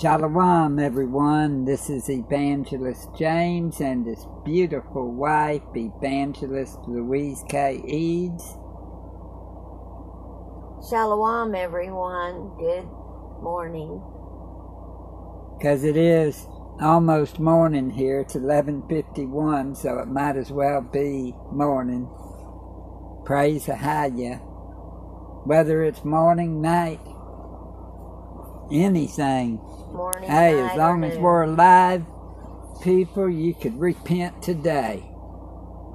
Shalom, 0.00 0.78
everyone. 0.78 1.66
This 1.66 1.90
is 1.90 2.08
Evangelist 2.08 3.10
James 3.18 3.82
and 3.82 4.06
his 4.06 4.26
beautiful 4.46 5.12
wife, 5.12 5.60
Evangelist 5.76 6.78
Louise 6.88 7.44
K. 7.50 7.82
Eads. 7.86 8.42
Shalom, 10.88 11.54
everyone. 11.54 12.56
Good 12.58 12.88
morning. 13.42 14.00
Because 15.58 15.84
it 15.84 15.98
is 15.98 16.46
almost 16.80 17.38
morning 17.38 17.90
here. 17.90 18.20
It's 18.20 18.36
11.51, 18.36 19.76
so 19.76 19.98
it 19.98 20.08
might 20.08 20.36
as 20.36 20.50
well 20.50 20.80
be 20.80 21.34
morning. 21.52 22.08
Praise 23.26 23.66
the 23.66 23.72
Ahaya. 23.72 24.40
Whether 25.44 25.84
it's 25.84 26.06
morning, 26.06 26.62
night, 26.62 27.00
anything. 28.72 29.56
Morning. 29.92 30.30
Hey, 30.30 30.60
as 30.60 30.76
long 30.76 31.04
as 31.04 31.18
we're 31.18 31.42
alive, 31.42 32.04
people, 32.82 33.28
you 33.28 33.54
could 33.54 33.78
repent 33.78 34.42
today. 34.42 35.04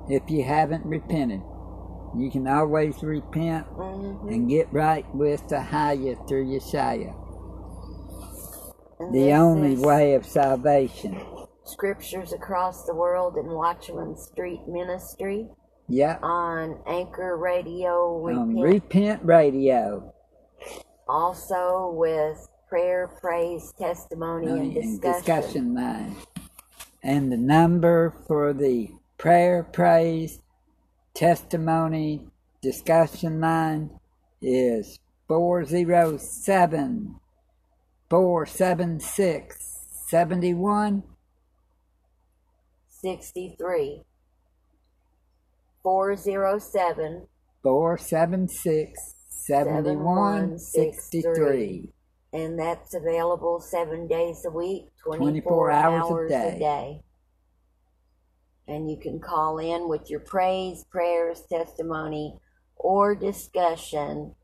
If 0.09 0.29
you 0.29 0.43
haven't 0.43 0.85
repented, 0.85 1.41
you 2.15 2.29
can 2.31 2.47
always 2.47 3.01
repent 3.03 3.67
Mhm. 3.75 4.31
and 4.31 4.49
get 4.49 4.71
right 4.71 5.05
with 5.15 5.47
the 5.47 5.61
higher 5.61 6.15
through 6.27 6.45
Yeshua. 6.45 7.13
And 8.99 9.13
The 9.13 9.33
only 9.33 9.77
way 9.77 10.13
of 10.13 10.25
salvation. 10.25 11.19
Scriptures 11.63 12.31
across 12.31 12.85
the 12.85 12.93
world 12.95 13.35
and 13.35 13.49
Watchman 13.49 14.15
Street 14.15 14.61
Ministry 14.67 15.49
Yep. 15.89 16.19
on 16.23 16.77
Anchor 16.85 17.35
Radio. 17.37 18.23
On 18.27 18.55
Repent. 18.55 18.63
Repent 18.63 19.21
Radio 19.25 20.11
also 21.07 21.91
with 21.95 22.47
prayer, 22.75 23.07
praise, 23.21 23.71
testimony, 23.79 24.47
and 24.47 24.73
discussion. 24.73 25.13
discussion 25.13 25.73
line. 25.75 26.13
And 27.01 27.31
the 27.31 27.37
number 27.37 28.13
for 28.27 28.51
the 28.51 28.89
prayer, 29.17 29.63
praise, 29.63 30.41
testimony, 31.13 32.23
discussion 32.61 33.39
line 33.39 33.91
is 34.41 34.99
407 35.29 37.15
476 38.09 39.55
71 40.09 41.03
63 42.89 44.01
407 45.81 47.27
476 47.63 49.15
7163. 49.29 51.94
And 52.35 52.59
that's 52.59 52.93
available 52.93 53.61
seven 53.61 54.07
days 54.07 54.43
a 54.45 54.51
week, 54.51 54.87
24, 55.05 55.69
24 55.69 55.71
hours 55.71 56.31
a 56.31 56.51
day. 56.51 56.59
day. 56.59 57.01
And 58.67 58.91
you 58.91 58.97
can 58.97 59.21
call 59.21 59.57
in 59.57 59.87
with 59.87 60.09
your 60.09 60.19
praise, 60.19 60.83
prayers, 60.91 61.43
testimony, 61.49 62.35
or 62.75 63.15
discussion. 63.15 64.35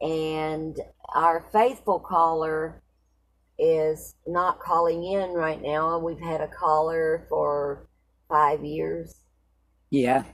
And 0.00 0.80
our 1.14 1.46
faithful 1.52 2.00
caller 2.00 2.82
is 3.58 4.14
not 4.26 4.60
calling 4.60 5.04
in 5.04 5.32
right 5.32 5.60
now. 5.60 5.98
We've 5.98 6.18
had 6.18 6.40
a 6.40 6.48
caller 6.48 7.26
for 7.28 7.86
five 8.26 8.64
years. 8.64 9.16
Yeah, 9.90 10.24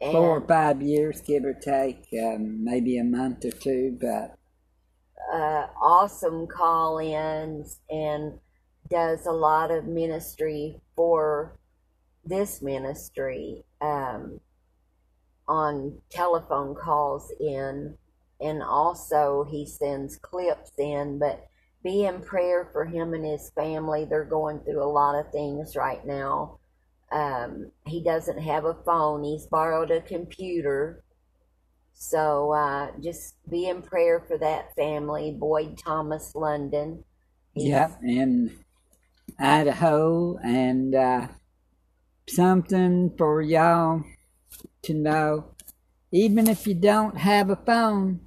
And 0.00 0.12
four 0.12 0.36
or 0.36 0.46
five 0.46 0.80
years, 0.80 1.20
give 1.22 1.44
or 1.44 1.54
take, 1.54 2.06
um, 2.22 2.62
maybe 2.62 2.98
a 2.98 3.04
month 3.04 3.44
or 3.44 3.50
two, 3.50 3.98
but 4.00 4.38
uh, 5.32 5.66
awesome 5.80 6.46
call 6.46 6.98
ins 6.98 7.80
and 7.90 8.38
does 8.90 9.26
a 9.26 9.32
lot 9.32 9.70
of 9.70 9.86
ministry 9.86 10.80
for 10.94 11.58
this 12.24 12.62
ministry 12.62 13.64
um, 13.80 14.40
on 15.48 15.98
telephone 16.10 16.74
calls 16.74 17.32
in. 17.40 17.96
And 18.40 18.62
also 18.62 19.46
he 19.48 19.66
sends 19.66 20.16
clips 20.16 20.72
in 20.78 21.18
but 21.18 21.46
be 21.82 22.04
in 22.04 22.20
prayer 22.20 22.68
for 22.72 22.84
him 22.84 23.14
and 23.14 23.24
his 23.24 23.50
family 23.50 24.06
they're 24.06 24.24
going 24.24 24.60
through 24.60 24.82
a 24.82 24.90
lot 24.90 25.14
of 25.14 25.30
things 25.32 25.76
right 25.76 26.04
now. 26.06 26.58
Um, 27.12 27.70
he 27.86 28.02
doesn't 28.02 28.38
have 28.38 28.64
a 28.64 28.74
phone. 28.84 29.22
He's 29.22 29.46
borrowed 29.46 29.90
a 29.90 30.00
computer 30.00 31.03
so 31.94 32.52
uh, 32.52 32.90
just 33.00 33.36
be 33.48 33.68
in 33.68 33.82
prayer 33.82 34.20
for 34.26 34.36
that 34.38 34.74
family, 34.76 35.32
Boyd 35.32 35.78
Thomas 35.78 36.34
London. 36.34 37.04
He's- 37.54 37.68
Yep, 37.68 38.00
in 38.02 38.58
Idaho, 39.38 40.38
and 40.38 40.94
uh, 40.94 41.28
something 42.28 43.12
for 43.16 43.40
y'all 43.42 44.02
to 44.82 44.94
know. 44.94 45.46
Even 46.12 46.48
if 46.48 46.66
you 46.66 46.74
don't 46.74 47.18
have 47.18 47.50
a 47.50 47.56
phone, 47.56 48.20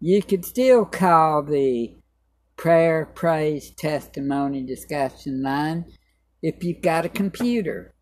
you 0.00 0.22
could 0.22 0.44
still 0.44 0.84
call 0.84 1.42
the 1.42 1.96
prayer, 2.56 3.06
praise, 3.06 3.70
testimony 3.70 4.62
discussion 4.62 5.42
line 5.42 5.84
if 6.42 6.64
you've 6.64 6.82
got 6.82 7.04
a 7.04 7.08
computer, 7.08 7.94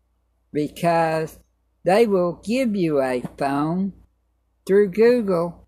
because 0.53 1.39
they 1.83 2.07
will 2.07 2.41
give 2.43 2.75
you 2.75 3.01
a 3.01 3.21
phone 3.37 3.93
through 4.65 4.91
Google 4.91 5.67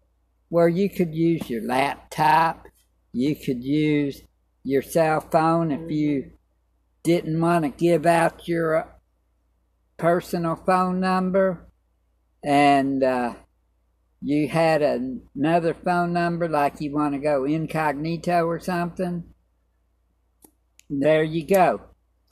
where 0.50 0.68
you 0.68 0.90
could 0.90 1.14
use 1.16 1.50
your 1.50 1.64
laptop, 1.64 2.68
you 3.12 3.36
could 3.36 3.64
use 3.64 4.22
your 4.64 4.82
cell 4.82 5.20
phone 5.20 5.72
if 5.72 5.92
you 5.92 6.32
didn't 7.04 7.40
want 7.40 7.66
to 7.66 7.70
give 7.70 8.06
out 8.06 8.48
your 8.48 8.76
uh, 8.78 8.88
personal 9.98 10.56
phone 10.56 11.00
number 11.00 11.68
and 12.44 13.04
uh, 13.04 13.34
you 14.22 14.48
had 14.48 14.82
another 14.82 15.74
phone 15.74 16.14
number 16.14 16.48
like 16.48 16.82
you 16.82 16.94
want 16.94 17.14
to 17.14 17.20
go 17.20 17.46
incognito 17.46 18.46
or 18.46 18.60
something. 18.60 19.24
There 20.90 21.24
you 21.24 21.46
go. 21.46 21.82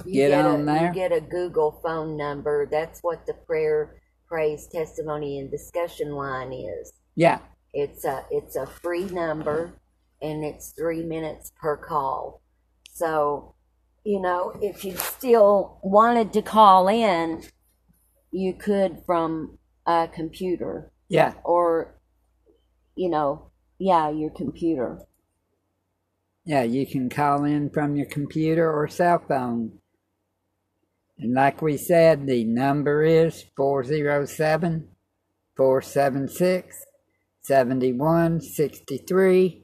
you 0.05 0.28
get 0.28 0.31
a, 0.31 0.47
on 0.47 0.66
there. 0.66 0.88
You 0.88 0.93
get 0.93 1.11
a 1.11 1.22
Google 1.22 1.79
phone 1.83 2.17
number. 2.17 2.67
That's 2.69 3.01
what 3.01 3.25
the 3.25 3.33
prayer, 3.33 4.00
praise, 4.31 4.68
testimony, 4.68 5.40
and 5.40 5.52
discussion 5.52 6.14
line 6.16 6.53
is. 6.53 6.94
Yeah, 7.16 7.40
It's 7.74 8.06
a 8.06 8.25
it's 8.31 8.56
a 8.56 8.66
free 8.66 9.06
number, 9.06 9.74
and 10.22 10.46
it's 10.46 10.72
three 10.72 11.03
minutes 11.03 11.52
per 11.62 11.78
call. 11.78 12.41
So, 12.94 13.56
you 14.06 14.22
know, 14.22 14.53
if 14.62 14.86
you 14.86 14.96
still 14.97 15.80
wanted 15.84 16.34
to 16.34 16.41
call 16.41 16.88
in, 16.90 17.44
you 18.31 18.53
could 18.53 19.03
from 19.06 19.58
a 19.86 20.08
computer. 20.14 20.91
yeah. 21.09 21.34
or 21.44 22.00
you 22.96 23.09
know 23.09 23.52
yeah 23.80 24.09
your 24.09 24.31
computer 24.31 25.00
Yeah, 26.46 26.64
you 26.64 26.86
can 26.88 27.09
call 27.09 27.46
in 27.46 27.70
from 27.72 27.96
your 27.97 28.08
computer 28.08 28.72
or 28.72 28.88
cell 28.88 29.24
phone. 29.28 29.81
And 31.22 31.34
like 31.36 31.62
we 31.62 31.78
said, 31.78 32.26
the 32.26 32.44
number 32.44 33.04
is 33.04 33.46
407 33.56 34.88
476 35.56 36.84
7163. 37.44 39.64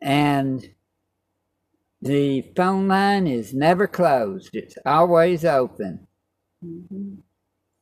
And 0.00 0.70
the 2.00 2.40
phone 2.56 2.88
line 2.88 3.26
is 3.26 3.52
never 3.52 3.86
closed, 3.86 4.50
it's 4.54 4.78
always 4.86 5.44
open 5.44 6.06
mm-hmm. 6.64 7.16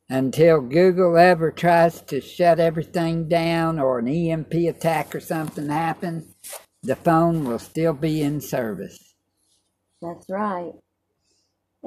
until 0.09 0.59
Google 0.61 1.15
ever 1.17 1.51
tries 1.51 2.01
to 2.01 2.19
shut 2.19 2.59
everything 2.59 3.29
down 3.29 3.79
or 3.79 3.99
an 3.99 4.07
EMP 4.07 4.53
attack 4.53 5.15
or 5.15 5.19
something 5.19 5.69
happens 5.69 6.33
the 6.83 6.95
phone 6.95 7.43
will 7.43 7.59
still 7.59 7.93
be 7.93 8.21
in 8.21 8.41
service. 8.41 9.13
that's 10.01 10.25
right 10.29 10.73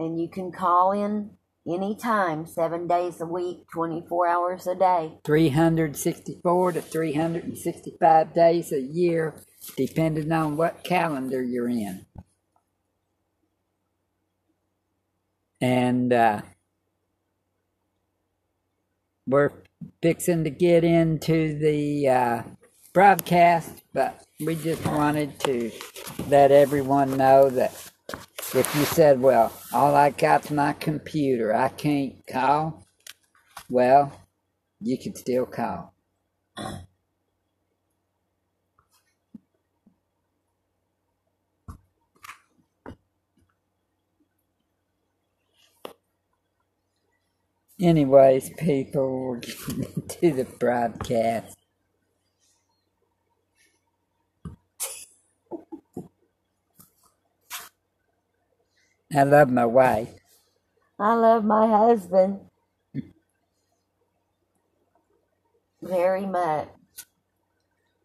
and 0.00 0.18
you 0.18 0.28
can 0.28 0.50
call 0.50 0.92
in 0.92 1.30
anytime 1.68 2.46
seven 2.46 2.88
days 2.88 3.20
a 3.20 3.26
week 3.26 3.58
24 3.70 4.26
hours 4.26 4.66
a 4.66 4.74
day 4.74 5.18
364 5.24 6.72
to 6.72 6.80
365 6.80 8.34
days 8.34 8.72
a 8.72 8.80
year, 8.80 9.34
depending 9.76 10.32
on 10.32 10.56
what 10.56 10.82
calendar 10.82 11.42
you're 11.42 11.68
in. 11.68 12.06
And 15.60 16.10
uh, 16.14 16.40
we're 19.26 19.52
fixing 20.00 20.44
to 20.44 20.50
get 20.50 20.82
into 20.82 21.58
the 21.58 22.08
uh, 22.08 22.42
broadcast, 22.94 23.82
but 23.92 24.24
we 24.40 24.54
just 24.56 24.84
wanted 24.86 25.38
to 25.40 25.70
let 26.28 26.50
everyone 26.50 27.18
know 27.18 27.50
that 27.50 27.89
if 28.54 28.74
you 28.76 28.84
said, 28.84 29.20
well, 29.20 29.52
all 29.72 29.94
I 29.94 30.10
got's 30.10 30.50
my 30.50 30.72
computer, 30.74 31.54
I 31.54 31.68
can't 31.68 32.26
call, 32.26 32.84
well, 33.70 34.12
you 34.80 34.98
can 34.98 35.14
still 35.16 35.46
call. 35.46 35.94
Anyways, 47.80 48.50
people, 48.58 49.40
to 50.08 50.32
the 50.32 50.46
broadcast. 50.58 51.56
I 59.14 59.24
love 59.24 59.50
my 59.50 59.66
wife. 59.66 60.14
I 60.98 61.14
love 61.14 61.44
my 61.44 61.66
husband 61.66 62.40
very 65.82 66.26
much. 66.26 66.68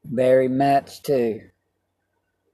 Very 0.04 0.48
much 0.48 1.04
too. 1.04 1.42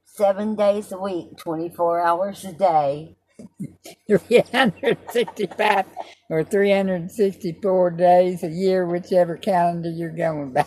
Seven 0.04 0.54
days 0.56 0.92
a 0.92 0.98
week, 0.98 1.36
24 1.38 2.00
hours 2.00 2.44
a 2.44 2.52
day. 2.52 3.16
365 4.08 5.86
or 6.28 6.44
364 6.44 7.90
days 7.92 8.42
a 8.42 8.48
year, 8.48 8.86
whichever 8.86 9.36
calendar 9.36 9.90
you're 9.90 10.14
going 10.14 10.52
by. 10.52 10.66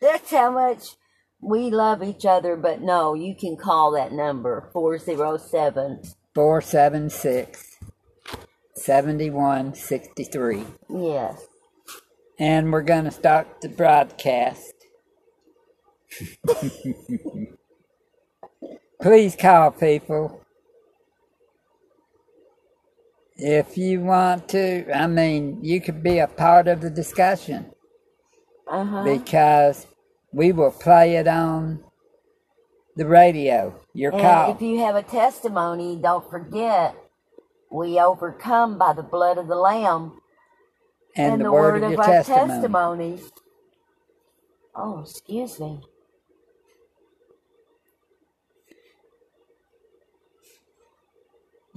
That's 0.00 0.30
how 0.30 0.50
much 0.50 0.96
we 1.42 1.70
love 1.70 2.02
each 2.02 2.24
other, 2.24 2.56
but 2.56 2.80
no, 2.80 3.14
you 3.14 3.34
can 3.34 3.56
call 3.56 3.90
that 3.92 4.12
number 4.12 4.70
407 4.72 6.02
476 6.34 7.76
7163. 8.74 10.64
Yes. 10.88 11.42
And 12.38 12.72
we're 12.72 12.82
going 12.82 13.04
to 13.04 13.10
start 13.10 13.60
the 13.60 13.68
broadcast. 13.68 14.72
Please 19.02 19.36
call 19.36 19.70
people. 19.72 20.40
If 23.36 23.76
you 23.76 24.00
want 24.00 24.48
to, 24.50 24.86
I 24.96 25.06
mean, 25.08 25.58
you 25.62 25.80
could 25.80 26.02
be 26.02 26.18
a 26.18 26.26
part 26.28 26.68
of 26.68 26.80
the 26.80 26.90
discussion 26.90 27.72
Uh-huh. 28.68 29.02
because 29.04 29.86
we 30.32 30.52
will 30.52 30.72
play 30.72 31.16
it 31.16 31.28
on 31.28 31.84
the 32.96 33.06
radio. 33.06 33.80
Your 33.94 34.12
And 34.12 34.22
call. 34.22 34.50
if 34.56 34.62
you 34.62 34.78
have 34.80 34.96
a 34.96 35.02
testimony, 35.02 35.96
don't 36.02 36.28
forget 36.30 36.96
we 37.70 38.00
overcome 38.00 38.78
by 38.78 38.92
the 38.94 39.02
blood 39.04 39.38
of 39.38 39.48
the 39.48 39.56
Lamb 39.56 40.20
and, 41.16 41.40
the, 41.40 41.46
word, 41.46 41.82
of 41.84 41.90
your 41.92 41.98
our 41.98 42.06
testimony. 42.06 42.18
testimony. 42.18 43.20
Oh, 44.76 45.00
excuse 45.02 45.60
me. 45.60 45.80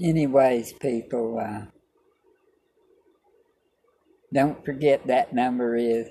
Anyways, 0.02 0.74
people, 0.74 1.40
uh, 1.40 1.66
don't 4.34 4.64
forget 4.66 5.08
that 5.08 5.34
number 5.34 5.76
is 5.76 6.08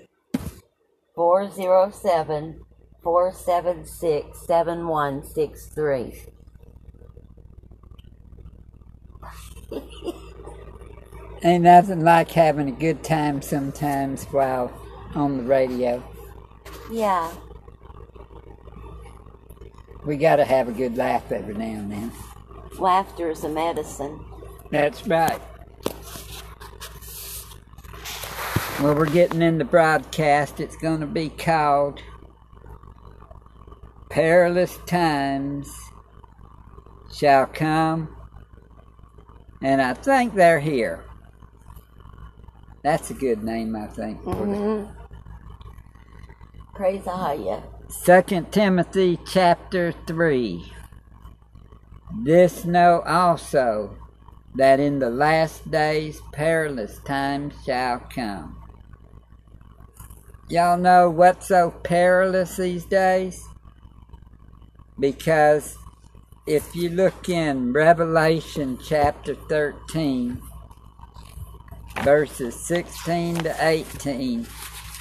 407 1.14 2.64
476 3.02 4.46
7163. 4.46 6.22
ain't 11.44 11.64
nothing 11.64 12.02
like 12.02 12.30
having 12.30 12.68
a 12.68 12.72
good 12.72 13.04
time 13.04 13.42
sometimes 13.42 14.24
while 14.26 14.72
on 15.14 15.36
the 15.36 15.44
radio. 15.44 16.02
Yeah. 16.90 17.32
We 20.04 20.16
got 20.16 20.36
to 20.36 20.44
have 20.44 20.68
a 20.68 20.72
good 20.72 20.96
laugh 20.96 21.30
every 21.30 21.54
now 21.54 21.64
and 21.64 21.92
then. 21.92 22.12
Laughter 22.78 23.30
is 23.30 23.44
a 23.44 23.48
medicine. 23.48 24.18
That's 24.70 25.06
right. 25.06 25.40
Well, 28.84 28.96
we're 28.96 29.06
getting 29.06 29.40
in 29.40 29.56
the 29.56 29.64
broadcast. 29.64 30.60
It's 30.60 30.76
going 30.76 31.00
to 31.00 31.06
be 31.06 31.30
called 31.30 32.02
Perilous 34.10 34.76
Times 34.86 35.74
Shall 37.10 37.46
Come. 37.46 38.14
And 39.62 39.80
I 39.80 39.94
think 39.94 40.34
they're 40.34 40.60
here. 40.60 41.02
That's 42.82 43.10
a 43.10 43.14
good 43.14 43.42
name, 43.42 43.74
I 43.74 43.86
think. 43.86 44.22
for 44.22 44.34
the- 44.34 44.54
hmm 44.54 44.84
Praise 46.74 47.04
Ahaya. 47.04 47.62
Second 47.88 48.52
Timothy 48.52 49.18
chapter 49.26 49.94
three. 50.06 50.70
This 52.22 52.66
know 52.66 53.00
also 53.06 53.96
that 54.54 54.78
in 54.78 54.98
the 54.98 55.08
last 55.08 55.70
days 55.70 56.20
perilous 56.32 56.98
times 56.98 57.54
shall 57.64 58.00
come. 58.14 58.60
Y'all 60.50 60.76
know 60.76 61.08
what's 61.08 61.48
so 61.48 61.70
perilous 61.70 62.58
these 62.58 62.84
days? 62.84 63.42
Because 65.00 65.74
if 66.46 66.76
you 66.76 66.90
look 66.90 67.30
in 67.30 67.72
Revelation 67.72 68.78
chapter 68.86 69.34
13, 69.34 70.38
verses 72.02 72.54
16 72.66 73.36
to 73.36 73.56
18, 73.58 74.46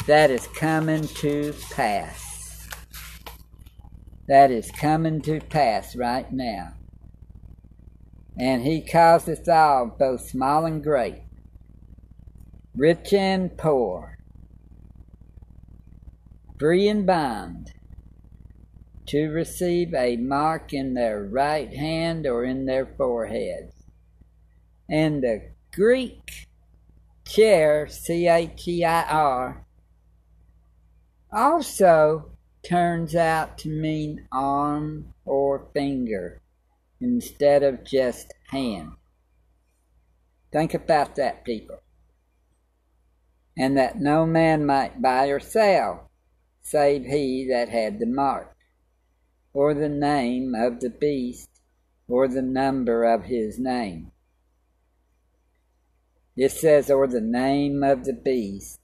that 0.08 0.32
is 0.32 0.48
coming 0.48 1.06
to 1.10 1.54
pass. 1.72 2.70
That 4.30 4.50
is 4.50 4.72
coming 4.72 5.22
to 5.24 5.42
pass 5.42 5.94
right 5.94 6.32
now. 6.32 6.76
And 8.40 8.64
he 8.64 8.82
causeth 8.82 9.50
all, 9.50 9.88
both 9.88 10.22
small 10.22 10.66
and 10.66 10.82
great, 10.82 11.24
rich 12.74 13.12
and 13.12 13.58
poor, 13.58 14.13
free 16.58 16.88
and 16.88 17.06
bond, 17.06 17.74
to 19.06 19.28
receive 19.30 19.94
a 19.94 20.16
mark 20.18 20.74
in 20.74 20.94
their 20.94 21.24
right 21.24 21.74
hand 21.74 22.26
or 22.26 22.44
in 22.44 22.66
their 22.66 22.86
foreheads. 22.86 23.74
And 24.90 25.24
the 25.24 25.52
Greek 25.74 26.48
chair, 27.26 27.88
C 27.88 28.28
H 28.28 28.68
E 28.68 28.86
I 28.86 29.04
R, 29.04 29.66
also 31.32 32.32
turns 32.64 33.16
out 33.16 33.58
to 33.58 33.70
mean 33.70 34.28
arm 34.32 35.14
or 35.26 35.68
finger 35.74 36.42
instead 37.02 37.64
of 37.64 37.84
just 37.84 38.34
hand. 38.48 38.92
Think 40.52 40.74
about 40.74 41.16
that, 41.16 41.44
people. 41.44 41.82
And 43.58 43.78
that 43.78 44.00
no 44.00 44.26
man 44.26 44.66
might 44.66 45.02
buy 45.02 45.26
or 45.28 45.40
sell, 45.40 46.10
save 46.64 47.06
he 47.06 47.48
that 47.50 47.70
had 47.70 48.00
the 48.00 48.06
mark, 48.06 48.56
or 49.54 49.74
the 49.74 49.90
name 49.90 50.56
of 50.56 50.80
the 50.80 50.90
beast, 50.90 51.50
or 52.08 52.28
the 52.28 52.42
number 52.42 53.04
of 53.04 53.26
his 53.26 53.60
name. 53.60 54.12
It 56.36 56.52
says, 56.52 56.90
or 56.90 57.06
the 57.06 57.22
name 57.22 57.84
of 57.84 58.06
the 58.06 58.14
beast. 58.14 58.80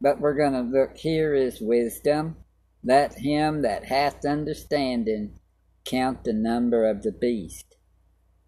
But 0.00 0.20
we're 0.20 0.34
going 0.34 0.52
to 0.52 0.60
look 0.60 0.98
here 0.98 1.34
is 1.34 1.60
wisdom. 1.60 2.36
Let 2.82 3.14
him 3.20 3.62
that 3.62 3.86
hath 3.86 4.26
understanding 4.26 5.38
count 5.84 6.24
the 6.24 6.34
number 6.34 6.86
of 6.86 7.02
the 7.02 7.12
beast, 7.12 7.76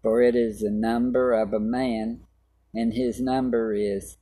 for 0.03 0.21
it 0.21 0.35
is 0.35 0.59
the 0.59 0.69
number 0.69 1.33
of 1.33 1.53
a 1.53 1.59
man, 1.59 2.21
and 2.73 2.93
his 2.93 3.19
number 3.19 3.73
is 3.73 4.17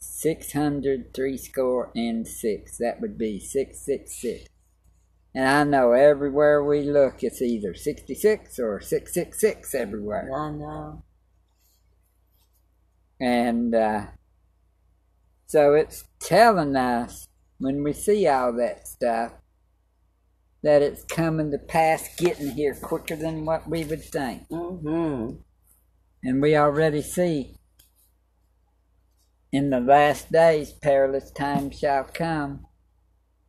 six 0.00 0.52
hundred 0.52 1.14
score 1.38 1.92
and 1.94 2.26
six. 2.26 2.78
That 2.78 3.00
would 3.00 3.16
be 3.16 3.38
six 3.38 3.84
six 3.84 4.20
six. 4.20 4.46
And 5.34 5.46
I 5.46 5.62
know 5.64 5.92
everywhere 5.92 6.64
we 6.64 6.82
look, 6.82 7.22
it's 7.22 7.40
either 7.40 7.74
sixty 7.74 8.14
six 8.14 8.58
or 8.58 8.80
six 8.80 9.14
six 9.14 9.40
six 9.40 9.74
everywhere. 9.74 10.30
I 10.34 10.50
know. 10.50 11.04
And 13.20 13.74
uh, 13.74 14.06
so 15.46 15.74
it's 15.74 16.04
telling 16.20 16.74
us 16.74 17.28
when 17.58 17.84
we 17.84 17.92
see 17.92 18.26
all 18.26 18.52
that 18.54 18.88
stuff 18.88 19.32
that 20.62 20.82
it's 20.82 21.04
coming 21.04 21.50
to 21.50 21.58
pass, 21.58 22.08
getting 22.16 22.50
here 22.52 22.74
quicker 22.74 23.16
than 23.16 23.44
what 23.44 23.68
we 23.68 23.84
would 23.84 24.04
think. 24.04 24.48
Mm-hmm. 24.48 25.36
And 26.22 26.42
we 26.42 26.56
already 26.56 27.02
see 27.02 27.56
in 29.52 29.70
the 29.70 29.80
last 29.80 30.30
days 30.30 30.72
perilous 30.72 31.30
times 31.30 31.78
shall 31.78 32.04
come. 32.04 32.66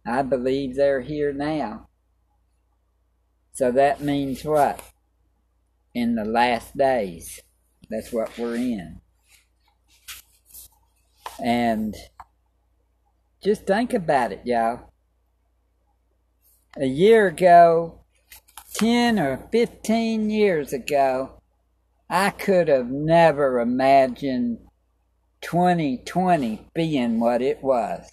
I 0.06 0.24
believe 0.24 0.76
they're 0.76 1.02
here 1.02 1.32
now. 1.32 1.88
So 3.54 3.72
that 3.72 4.02
means 4.02 4.44
what? 4.44 4.82
In 5.94 6.16
the 6.16 6.26
last 6.26 6.76
days. 6.76 7.42
That's 7.90 8.12
what 8.12 8.38
we're 8.38 8.56
in. 8.56 9.02
And 11.44 11.96
just 13.44 13.68
think 13.68 13.94
about 13.94 14.32
it, 14.32 14.42
y'all. 14.46 14.92
A 16.78 16.86
year 16.86 17.28
ago, 17.28 18.00
10 18.76 19.20
or 19.20 19.48
15 19.52 20.30
years 20.30 20.72
ago, 20.72 21.42
I 22.10 22.30
could 22.30 22.68
have 22.68 22.90
never 22.90 23.60
imagined 23.60 24.60
2020 25.42 26.68
being 26.74 27.20
what 27.20 27.42
it 27.42 27.64
was. 27.64 28.10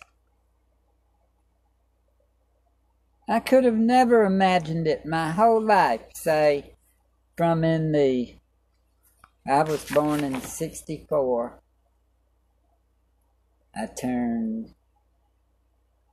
I 3.29 3.41
could 3.41 3.65
have 3.65 3.77
never 3.77 4.25
imagined 4.25 4.87
it 4.87 5.05
my 5.05 5.31
whole 5.33 5.61
life, 5.61 6.01
say, 6.15 6.73
from 7.37 7.63
in 7.63 7.93
the. 7.93 8.35
I 9.47 9.63
was 9.63 9.85
born 9.85 10.25
in 10.25 10.41
64. 10.41 11.61
I 13.77 13.87
turned 13.87 14.75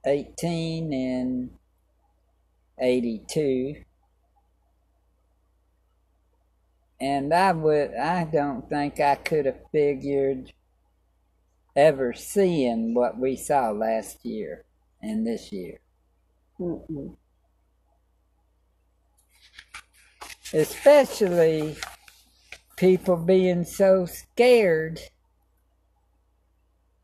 18 0.05 0.93
in 0.93 1.50
82. 2.79 3.84
And 7.00 7.34
I 7.34 7.51
would 7.51 7.95
I 7.95 8.25
don't 8.25 8.69
think 8.69 9.00
I 9.00 9.15
could 9.15 9.45
have 9.45 9.60
figured 9.72 10.53
ever 11.75 12.13
seeing 12.13 12.94
what 12.94 13.17
we 13.20 13.36
saw 13.36 13.70
last 13.72 14.25
year 14.25 14.63
and 15.01 15.25
this 15.27 15.51
year. 15.51 15.79
Mm-mm. 16.60 17.15
Especially 20.53 21.75
people 22.77 23.17
being 23.17 23.65
so 23.65 24.05
scared 24.05 25.00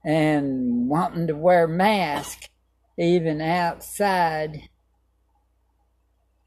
and 0.06 0.88
wanting 0.88 1.28
to 1.28 1.36
wear 1.36 1.68
masks 1.68 2.48
even 2.98 3.42
outside 3.42 4.70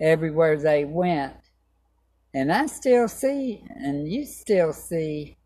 everywhere 0.00 0.56
they 0.56 0.84
went. 0.84 1.34
And 2.32 2.52
I 2.52 2.66
still 2.66 3.06
see, 3.06 3.62
and 3.68 4.10
you 4.10 4.24
still 4.24 4.72
see, 4.72 5.36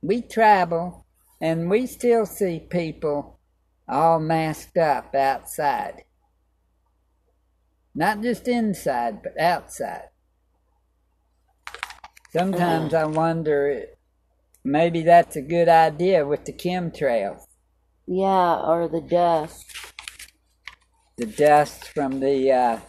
we 0.00 0.22
travel 0.22 1.04
and 1.40 1.70
we 1.70 1.86
still 1.86 2.26
see 2.26 2.60
people 2.60 3.38
all 3.88 4.18
masked 4.18 4.76
up 4.76 5.14
outside. 5.14 6.04
Not 7.94 8.22
just 8.22 8.46
inside, 8.48 9.22
but 9.22 9.40
outside. 9.40 10.08
Sometimes 12.30 12.92
I 12.92 13.06
wonder 13.06 13.86
maybe 14.62 15.02
that's 15.02 15.36
a 15.36 15.42
good 15.42 15.68
idea 15.68 16.26
with 16.26 16.44
the 16.44 16.52
chemtrails. 16.52 17.46
Yeah, 18.06 18.60
or 18.60 18.88
the 18.88 19.00
dust. 19.00 19.64
The 21.16 21.26
dust 21.26 21.88
from 21.88 22.20
the 22.20 22.52
uh, 22.52 22.80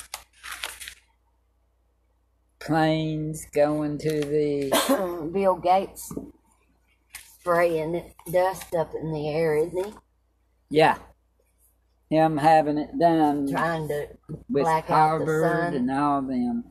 planes 2.59 3.45
going 3.53 3.97
to 3.99 4.21
the. 4.21 5.29
Bill 5.33 5.55
Gates 5.55 6.13
spraying 7.39 8.13
dust 8.31 8.75
up 8.75 8.93
in 8.93 9.11
the 9.13 9.29
air, 9.29 9.55
isn't 9.57 9.85
he? 9.85 9.93
Yeah. 10.69 10.97
Him 12.09 12.37
having 12.37 12.77
it 12.77 12.97
done 12.99 13.47
Trying 13.49 13.87
to 13.87 14.07
with 14.49 14.63
black 14.63 14.89
out 14.89 15.19
the 15.19 15.25
Harvard 15.25 15.73
sun. 15.73 15.73
and 15.75 15.91
all 15.91 16.19
of 16.19 16.27
them. 16.27 16.63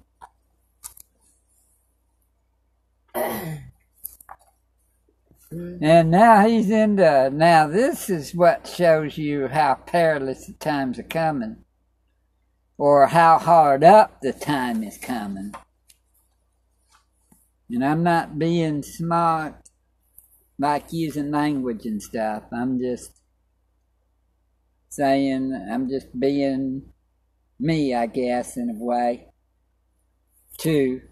Mm. 5.53 5.79
And 5.81 6.11
now 6.11 6.47
he's 6.47 6.71
into. 6.71 7.31
Now, 7.31 7.67
this 7.67 8.11
is 8.11 8.35
what 8.35 8.67
shows 8.67 9.17
you 9.17 9.49
how 9.49 9.77
perilous 9.77 10.47
the 10.47 10.53
times 10.55 10.99
are 10.99 11.05
coming, 11.05 11.65
or 12.77 13.07
how 13.07 13.39
hard 13.39 13.83
up 13.83 14.21
the 14.21 14.33
time 14.33 14.83
is 14.83 14.99
coming. 14.99 15.55
And 17.71 17.85
I'm 17.85 18.03
not 18.03 18.39
being 18.39 18.83
smart, 18.83 19.68
like 20.59 20.93
using 20.93 21.31
language 21.31 21.87
and 21.87 22.03
stuff. 22.03 22.45
I'm 22.53 22.79
just 22.79 23.13
saying, 24.89 25.53
I'm 25.71 25.89
just 25.89 26.19
being 26.19 26.93
me, 27.61 27.95
I 27.95 28.07
guess, 28.07 28.57
in 28.57 28.71
a 28.71 28.85
way. 28.85 29.29
Two, 30.59 31.03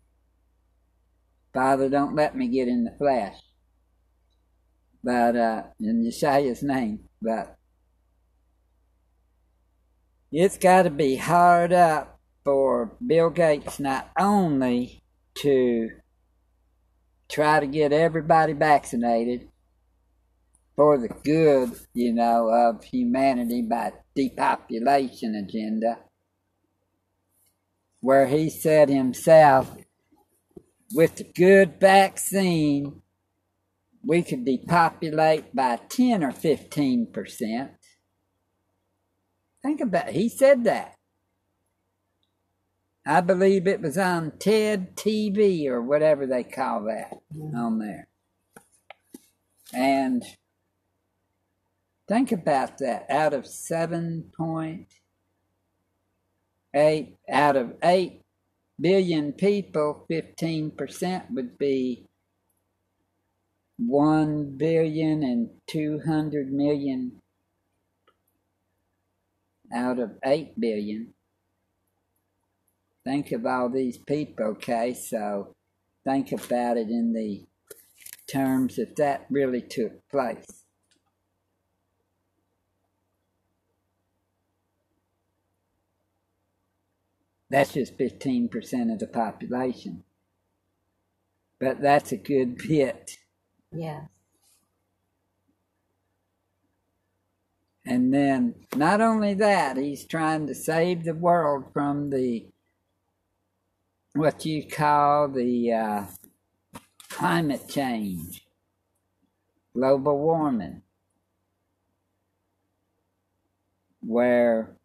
Father, 1.54 1.88
don't 1.88 2.16
let 2.16 2.36
me 2.36 2.48
get 2.48 2.68
in 2.68 2.84
the 2.84 2.94
flesh 2.98 3.36
but 5.06 5.36
uh, 5.36 5.62
in 5.78 6.04
Yeshua's 6.04 6.64
name. 6.64 6.98
But 7.22 7.56
it's 10.32 10.58
got 10.58 10.82
to 10.82 10.90
be 10.90 11.14
hard 11.14 11.72
up 11.72 12.18
for 12.44 12.96
Bill 13.06 13.30
Gates 13.30 13.78
not 13.78 14.10
only 14.18 15.04
to 15.36 15.90
try 17.28 17.61
to 17.61 17.66
get 17.66 17.92
everybody 17.92 18.52
vaccinated 18.52 19.49
for 20.75 20.99
the 20.99 21.09
good, 21.09 21.73
you 21.95 22.12
know, 22.12 22.49
of 22.49 22.85
humanity 22.85 23.62
by 23.62 23.92
depopulation 24.14 25.35
agenda, 25.35 25.99
where 28.00 28.26
he 28.26 28.50
said 28.50 28.88
himself, 28.88 29.75
with 30.95 31.16
the 31.16 31.25
good 31.25 31.80
vaccine, 31.80 33.02
we 34.04 34.23
could 34.23 34.45
depopulate 34.45 35.54
by 35.54 35.80
10 35.88 36.23
or 36.23 36.30
15 36.30 37.12
percent. 37.12 37.73
Think 39.62 39.80
about 39.80 40.09
it. 40.09 40.14
He 40.14 40.28
said 40.28 40.64
that. 40.64 40.95
I 43.06 43.20
believe 43.20 43.68
it 43.68 43.80
was 43.80 43.96
on 43.96 44.32
TED 44.38 44.96
TV 44.96 45.68
or 45.68 45.80
whatever 45.80 46.26
they 46.26 46.42
call 46.42 46.82
that 46.84 47.20
on 47.54 47.78
there. 47.78 48.08
And 49.72 50.25
think 52.08 52.32
about 52.32 52.78
that. 52.78 53.06
Out 53.08 53.32
of 53.32 53.44
7.8, 53.44 54.86
out 57.30 57.56
of 57.56 57.75
8 57.82 58.22
billion 58.80 59.32
people, 59.32 60.04
15% 60.10 61.30
would 61.30 61.56
be 61.58 62.06
one 63.78 64.56
billion 64.56 65.22
and 65.22 65.50
two 65.66 66.00
hundred 66.06 66.50
million 66.50 67.20
out 69.75 69.98
of 69.98 70.12
eight 70.25 70.58
billion. 70.58 71.12
Think 73.06 73.30
of 73.30 73.46
all 73.46 73.68
these 73.68 73.98
people, 73.98 74.46
okay? 74.46 74.92
So 74.92 75.54
think 76.04 76.32
about 76.32 76.76
it 76.76 76.88
in 76.88 77.12
the 77.12 77.46
terms 78.26 78.80
if 78.80 78.96
that 78.96 79.26
really 79.30 79.60
took 79.60 80.08
place. 80.08 80.64
That's 87.48 87.75
just 87.75 87.96
15% 87.96 88.92
of 88.92 88.98
the 88.98 89.06
population. 89.06 90.02
But 91.60 91.80
that's 91.80 92.10
a 92.10 92.16
good 92.16 92.58
bit. 92.68 93.18
Yes. 93.72 94.02
And 97.86 98.12
then, 98.12 98.56
not 98.75 99.00
only 99.00 99.34
that, 99.34 99.76
he's 99.76 100.04
trying 100.04 100.48
to 100.48 100.56
save 100.56 101.04
the 101.04 101.14
world 101.14 101.66
from 101.72 102.10
the 102.10 102.48
what 104.16 104.44
you 104.46 104.66
call 104.66 105.28
the 105.28 105.73
uh, 105.73 106.04
climate 107.11 107.68
change, 107.68 108.46
global 109.75 110.18
warming, 110.18 110.82
where 114.00 114.76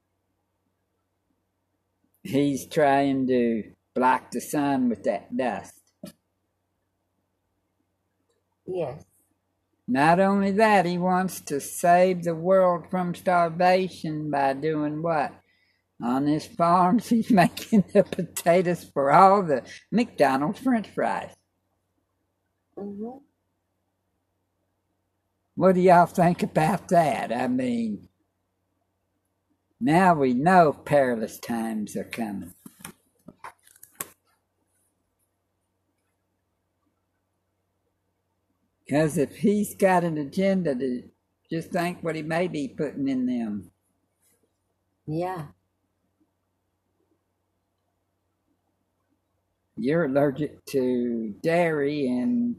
he's 2.23 2.65
trying 2.67 3.27
to 3.27 3.63
block 3.95 4.31
the 4.31 4.41
sun 4.41 4.89
with 4.89 5.03
that 5.03 5.35
dust. 5.35 5.73
Yes. 8.65 9.03
Not 9.87 10.19
only 10.19 10.51
that, 10.51 10.85
he 10.85 10.97
wants 10.97 11.41
to 11.41 11.59
save 11.59 12.23
the 12.23 12.35
world 12.35 12.85
from 12.89 13.15
starvation 13.15 14.31
by 14.31 14.53
doing 14.53 15.01
what? 15.01 15.40
On 16.03 16.27
his 16.27 16.45
farms, 16.47 17.09
he's 17.11 17.31
making 17.31 17.85
the 17.93 18.03
potatoes 18.03 18.83
for 18.93 19.11
all 19.11 19.43
the 19.43 19.63
McDonald's 19.91 20.59
french 20.59 20.89
fries. 20.89 21.33
hmm 22.77 23.17
What 25.55 25.75
do 25.75 25.81
y'all 25.81 26.07
think 26.07 26.43
about 26.43 26.89
that? 26.89 27.31
I 27.33 27.47
mean, 27.47 28.09
now 29.81 30.15
we 30.15 30.33
know 30.33 30.73
perilous 30.73 31.39
times 31.39 31.95
are 31.97 32.03
coming. 32.05 32.53
Because 38.85 39.17
if 39.17 39.37
he's 39.37 39.75
got 39.75 40.03
an 40.03 40.17
agenda 40.17 40.75
to 40.75 41.03
just 41.51 41.71
think 41.71 42.03
what 42.03 42.15
he 42.15 42.23
may 42.23 42.47
be 42.47 42.67
putting 42.67 43.07
in 43.09 43.25
them. 43.27 43.71
Yeah. 45.07 45.47
You're 49.81 50.05
allergic 50.05 50.63
to 50.65 51.33
dairy, 51.41 52.05
and 52.05 52.55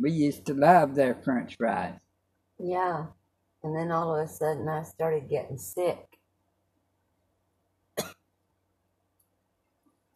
we 0.00 0.10
used 0.10 0.46
to 0.46 0.54
love 0.54 0.94
their 0.94 1.14
French 1.14 1.56
fries. 1.56 1.92
Yeah. 2.58 3.04
And 3.62 3.76
then 3.76 3.90
all 3.90 4.16
of 4.16 4.24
a 4.24 4.28
sudden 4.28 4.66
I 4.66 4.82
started 4.82 5.28
getting 5.28 5.58
sick. 5.58 5.98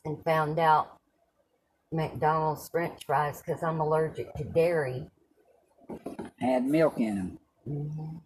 and 0.07 0.25
found 0.25 0.59
out 0.59 0.99
McDonald's 1.93 2.67
French 2.71 3.05
fries 3.05 3.43
because 3.45 3.63
I'm 3.63 3.81
allergic 3.81 4.33
to 4.37 4.45
dairy. 4.45 5.07
Had 6.39 6.65
milk 6.65 6.99
in 6.99 7.17
them. 7.17 7.39
Mm-hmm. 7.69 8.17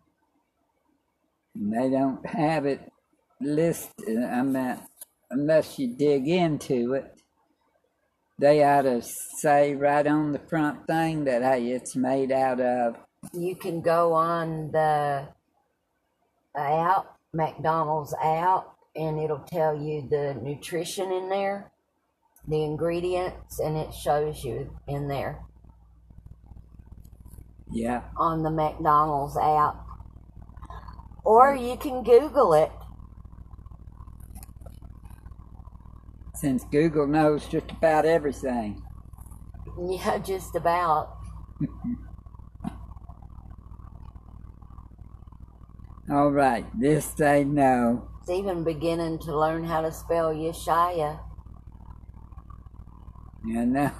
And 1.56 1.72
they 1.72 1.90
don't 1.90 2.24
have 2.24 2.66
it 2.66 2.92
listed. 3.40 4.22
I 4.22 4.42
mean, 4.42 4.78
unless 5.30 5.76
you 5.76 5.88
dig 5.88 6.28
into 6.28 6.94
it, 6.94 7.13
they 8.38 8.62
ought 8.64 8.82
to 8.82 9.02
say 9.02 9.74
right 9.74 10.06
on 10.06 10.32
the 10.32 10.38
front 10.38 10.86
thing 10.86 11.24
that 11.24 11.42
hey, 11.42 11.68
it's 11.70 11.96
made 11.96 12.32
out 12.32 12.60
of. 12.60 12.96
You 13.32 13.56
can 13.56 13.80
go 13.82 14.12
on 14.14 14.72
the 14.72 15.28
app, 16.56 17.16
McDonald's 17.32 18.14
app, 18.22 18.66
and 18.96 19.20
it'll 19.20 19.44
tell 19.48 19.76
you 19.76 20.08
the 20.08 20.34
nutrition 20.42 21.12
in 21.12 21.28
there, 21.28 21.72
the 22.48 22.64
ingredients, 22.64 23.60
and 23.60 23.76
it 23.76 23.94
shows 23.94 24.44
you 24.44 24.76
in 24.88 25.08
there 25.08 25.40
Yeah, 27.72 28.02
on 28.16 28.42
the 28.42 28.50
McDonald's 28.50 29.36
app. 29.38 29.76
Or 31.24 31.54
you 31.56 31.76
can 31.76 32.02
Google 32.04 32.54
it. 32.54 32.70
Since 36.44 36.64
Google 36.64 37.06
knows 37.06 37.46
just 37.46 37.70
about 37.70 38.04
everything. 38.04 38.82
Yeah, 39.80 40.18
just 40.18 40.54
about. 40.54 41.16
All 46.10 46.30
right, 46.30 46.66
this 46.78 47.06
they 47.14 47.44
know. 47.44 48.10
It's 48.20 48.28
even 48.28 48.62
beginning 48.62 49.20
to 49.20 49.34
learn 49.34 49.64
how 49.64 49.80
to 49.80 49.90
spell 49.90 50.34
Yeshaya. 50.34 51.18
You 53.42 53.64
know. 53.64 53.92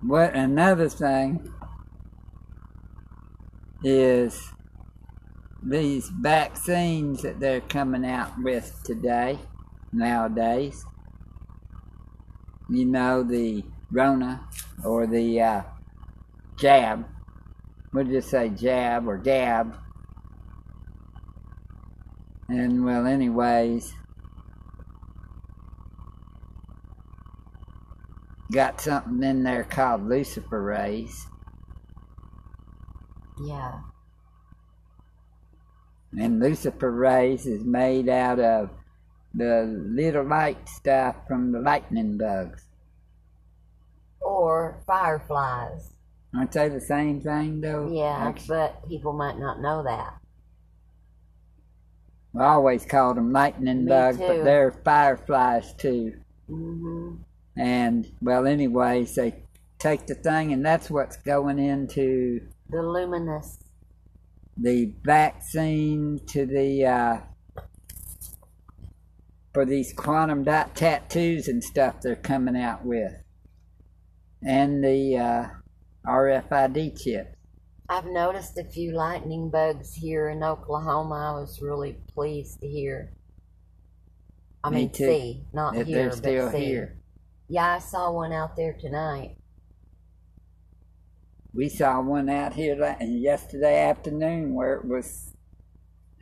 What 0.00 0.34
another 0.34 0.88
thing 0.88 1.54
is 3.84 4.50
these 5.62 6.08
vaccines 6.08 7.22
that 7.22 7.38
they're 7.40 7.60
coming 7.60 8.04
out 8.04 8.32
with 8.42 8.80
today, 8.84 9.38
nowadays. 9.92 10.84
You 12.68 12.84
know, 12.84 13.22
the 13.22 13.64
Rona 13.90 14.48
or 14.84 15.06
the 15.06 15.40
uh, 15.40 15.62
jab. 16.56 17.06
We'll 17.92 18.04
just 18.04 18.30
say 18.30 18.48
jab 18.50 19.08
or 19.08 19.18
dab. 19.18 19.76
And 22.48 22.84
well, 22.84 23.06
anyways, 23.06 23.92
got 28.50 28.80
something 28.80 29.22
in 29.22 29.42
there 29.42 29.64
called 29.64 30.08
luciferase. 30.08 31.26
Yeah. 33.44 33.80
And 36.18 36.42
luciferase 36.42 37.46
is 37.46 37.64
made 37.64 38.08
out 38.08 38.40
of 38.40 38.70
the 39.32 39.64
little 39.86 40.24
light 40.24 40.68
stuff 40.68 41.16
from 41.28 41.52
the 41.52 41.60
lightning 41.60 42.18
bugs. 42.18 42.64
Or 44.20 44.82
fireflies. 44.86 45.92
Aren't 46.34 46.52
they 46.52 46.68
the 46.68 46.80
same 46.80 47.20
thing 47.20 47.60
though? 47.60 47.90
Yeah, 47.92 48.16
Actually, 48.28 48.56
but 48.56 48.88
people 48.88 49.12
might 49.12 49.38
not 49.38 49.60
know 49.60 49.82
that. 49.82 50.14
I 52.38 52.44
always 52.44 52.84
called 52.84 53.16
them 53.16 53.32
lightning 53.32 53.84
Me 53.84 53.88
bugs, 53.88 54.18
too. 54.18 54.26
but 54.26 54.44
they're 54.44 54.70
fireflies 54.84 55.74
too. 55.74 56.14
Mm-hmm. 56.48 57.16
And 57.56 58.12
well, 58.22 58.46
anyways, 58.46 59.14
they 59.16 59.42
take 59.78 60.06
the 60.06 60.14
thing, 60.14 60.52
and 60.52 60.64
that's 60.64 60.90
what's 60.90 61.16
going 61.16 61.58
into 61.58 62.46
The 62.68 62.82
luminous. 62.82 63.58
The 64.60 64.92
vaccine 65.04 66.20
to 66.28 66.46
the 66.46 66.84
uh, 66.86 67.20
for 69.52 69.64
these 69.64 69.92
quantum 69.92 70.44
dot 70.44 70.74
tattoos 70.74 71.48
and 71.48 71.62
stuff 71.64 72.00
they're 72.02 72.16
coming 72.16 72.56
out 72.56 72.84
with, 72.84 73.12
and 74.46 74.82
the 74.84 75.16
uh, 75.16 75.46
RFID 76.06 77.02
chips. 77.02 77.36
I've 77.88 78.06
noticed 78.06 78.56
a 78.56 78.64
few 78.64 78.92
lightning 78.92 79.50
bugs 79.50 79.94
here 79.94 80.28
in 80.28 80.44
Oklahoma. 80.44 81.34
I 81.34 81.40
was 81.40 81.60
really 81.60 81.96
pleased 82.14 82.60
to 82.60 82.68
hear. 82.68 83.12
I 84.62 84.70
Me 84.70 84.76
mean, 84.76 84.90
too. 84.90 85.06
see, 85.06 85.44
not 85.52 85.74
That 85.74 86.14
still 86.14 86.46
but 86.46 86.52
see. 86.52 86.64
here. 86.66 86.98
Yeah, 87.48 87.74
I 87.74 87.78
saw 87.80 88.12
one 88.12 88.32
out 88.32 88.54
there 88.56 88.74
tonight. 88.78 89.36
We 91.52 91.68
saw 91.68 92.00
one 92.00 92.28
out 92.28 92.54
here 92.54 92.96
yesterday 93.00 93.82
afternoon 93.82 94.54
where 94.54 94.74
it 94.74 94.84
was, 94.84 95.34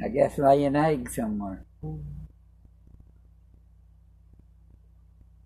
I 0.03 0.09
guess, 0.09 0.39
laying 0.39 0.75
eggs 0.77 1.17
somewhere. 1.17 1.65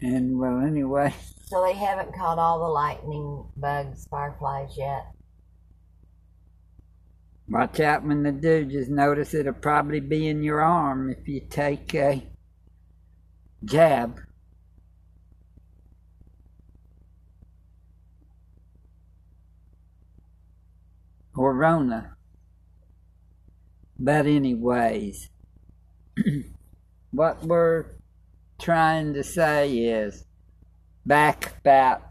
And 0.00 0.38
well, 0.38 0.60
anyway, 0.60 1.14
So 1.46 1.62
they 1.64 1.74
haven't 1.74 2.14
caught 2.14 2.38
all 2.38 2.58
the 2.60 2.68
lightning 2.68 3.44
bugs, 3.56 4.06
fireflies 4.10 4.76
yet. 4.76 5.06
watch 7.48 7.80
out 7.80 8.04
when 8.04 8.22
they 8.22 8.30
do. 8.32 8.64
Just 8.64 8.90
notice 8.90 9.34
it'll 9.34 9.52
probably 9.52 10.00
be 10.00 10.28
in 10.28 10.42
your 10.42 10.60
arm 10.60 11.10
if 11.10 11.28
you 11.28 11.40
take 11.48 11.94
a 11.94 12.26
jab. 13.64 14.20
Or 21.36 21.54
Rona. 21.54 22.16
But 23.98 24.26
anyways, 24.26 25.30
what 27.10 27.42
we're 27.44 27.86
trying 28.60 29.14
to 29.14 29.22
say 29.22 29.70
is 29.78 30.24
back 31.04 31.56
about 31.60 32.02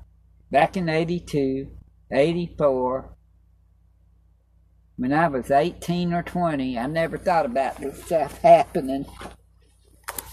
back 0.51 0.75
in 0.75 0.89
82, 0.89 1.67
84, 2.11 3.15
when 4.97 5.13
I 5.13 5.27
was 5.29 5.49
18 5.49 6.13
or 6.13 6.21
20, 6.21 6.77
I 6.77 6.85
never 6.85 7.17
thought 7.17 7.45
about 7.45 7.77
this 7.77 8.03
stuff 8.03 8.37
happening. 8.41 9.05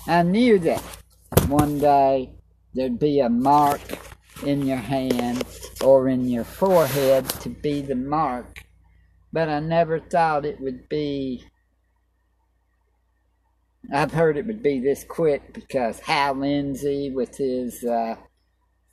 I 0.07 0.23
knew 0.23 0.59
that 0.59 0.81
one 1.47 1.79
day 1.79 2.35
there'd 2.75 2.99
be 2.99 3.21
a 3.21 3.31
mark 3.31 3.81
in 4.45 4.67
your 4.67 4.77
hand 4.77 5.45
or 5.83 6.09
in 6.09 6.29
your 6.29 6.45
forehead 6.45 7.29
to 7.41 7.49
be 7.49 7.81
the 7.81 7.95
mark, 7.95 8.65
but 9.33 9.49
I 9.49 9.61
never 9.61 10.01
thought 10.01 10.45
it 10.45 10.61
would 10.61 10.89
be. 10.89 11.45
I've 13.93 14.13
heard 14.13 14.37
it 14.37 14.47
would 14.47 14.63
be 14.63 14.81
this 14.81 15.05
quick 15.05 15.55
because 15.55 16.01
Hal 16.01 16.35
Lindsey 16.35 17.11
with 17.11 17.37
his 17.37 17.83
uh, 17.85 18.17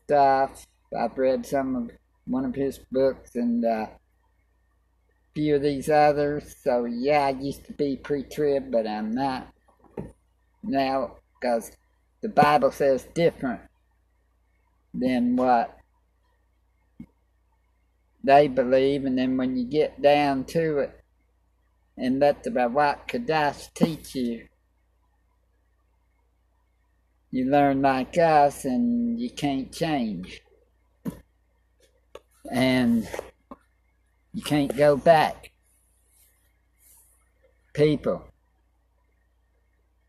stuff. 0.05 0.65
I've 0.97 1.17
read 1.17 1.45
some 1.45 1.75
of 1.75 1.91
one 2.25 2.45
of 2.45 2.55
his 2.55 2.79
books 2.91 3.35
and 3.35 3.65
uh, 3.65 3.87
few 5.33 5.55
of 5.55 5.61
these 5.61 5.89
others. 5.89 6.55
So 6.63 6.85
yeah, 6.85 7.25
I 7.25 7.29
used 7.31 7.65
to 7.65 7.73
be 7.73 7.97
pre-trib, 7.97 8.71
but 8.71 8.87
I'm 8.87 9.11
not 9.11 9.47
now 10.63 11.17
because 11.39 11.71
the 12.21 12.29
Bible 12.29 12.71
says 12.71 13.07
different 13.13 13.61
than 14.93 15.35
what 15.35 15.77
they 18.25 18.47
believe, 18.47 19.05
and 19.05 19.17
then 19.17 19.37
when 19.37 19.55
you 19.55 19.65
get 19.65 20.01
down 20.01 20.45
to 20.45 20.79
it 20.79 20.99
and 21.97 22.19
let 22.19 22.43
the 22.43 22.49
Ruach 22.49 23.07
Kadash 23.07 23.73
teach 23.73 24.15
you, 24.15 24.47
you 27.31 27.45
learn 27.45 27.81
like 27.81 28.17
us 28.17 28.65
and 28.65 29.19
you 29.19 29.29
can't 29.29 29.71
change. 29.71 30.41
And 32.51 33.07
you 34.33 34.41
can't 34.41 34.75
go 34.75 34.97
back. 34.97 35.51
People, 37.73 38.23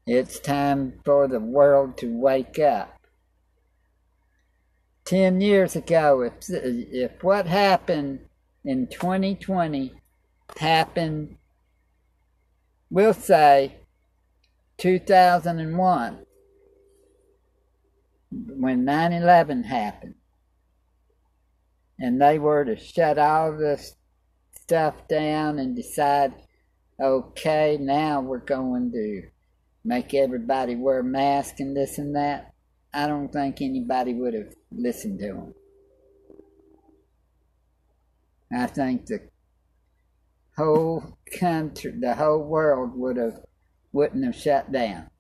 it's 0.07 0.39
time 0.39 1.01
for 1.05 1.27
the 1.27 1.41
world 1.41 1.99
to 1.99 2.07
wake 2.07 2.59
up. 2.59 2.96
Ten 5.07 5.41
years 5.41 5.77
ago, 5.77 6.23
if, 6.23 6.33
if 6.51 7.23
what 7.23 7.47
happened 7.47 8.21
in 8.65 8.89
2020 8.89 9.95
happened, 10.59 11.37
we'll 12.91 13.15
say 13.15 13.77
2001 14.79 16.27
when 18.31 18.85
9 18.85 19.13
11 19.13 19.63
happened. 19.63 20.15
And 21.99 22.21
they 22.21 22.39
were 22.39 22.65
to 22.65 22.77
shut 22.77 23.17
all 23.17 23.57
this 23.57 23.95
stuff 24.61 25.07
down 25.09 25.61
and 25.61 25.77
decide, 25.77 26.35
okay, 27.01 27.79
now 27.81 28.21
we're 28.21 28.39
going 28.39 28.91
to 28.91 29.23
make 29.85 30.13
everybody 30.15 30.75
wear 30.75 31.05
masks 31.05 31.61
and 31.61 31.77
this 31.77 31.97
and 31.97 32.17
that. 32.17 32.53
I 32.97 33.07
don't 33.07 33.31
think 33.31 33.61
anybody 33.61 34.15
would 34.15 34.33
have 34.33 34.55
listened 34.73 35.19
to 35.19 35.27
them. 35.27 35.55
I 38.51 38.67
think 38.67 39.05
the 39.05 39.29
whole 40.57 41.19
country, 41.39 41.93
the 42.01 42.15
whole 42.15 42.43
world 42.43 42.93
would 42.95 43.19
have 43.19 43.41
wouldn't 43.93 44.25
have 44.25 44.35
shut 44.35 44.73
down. 44.73 45.11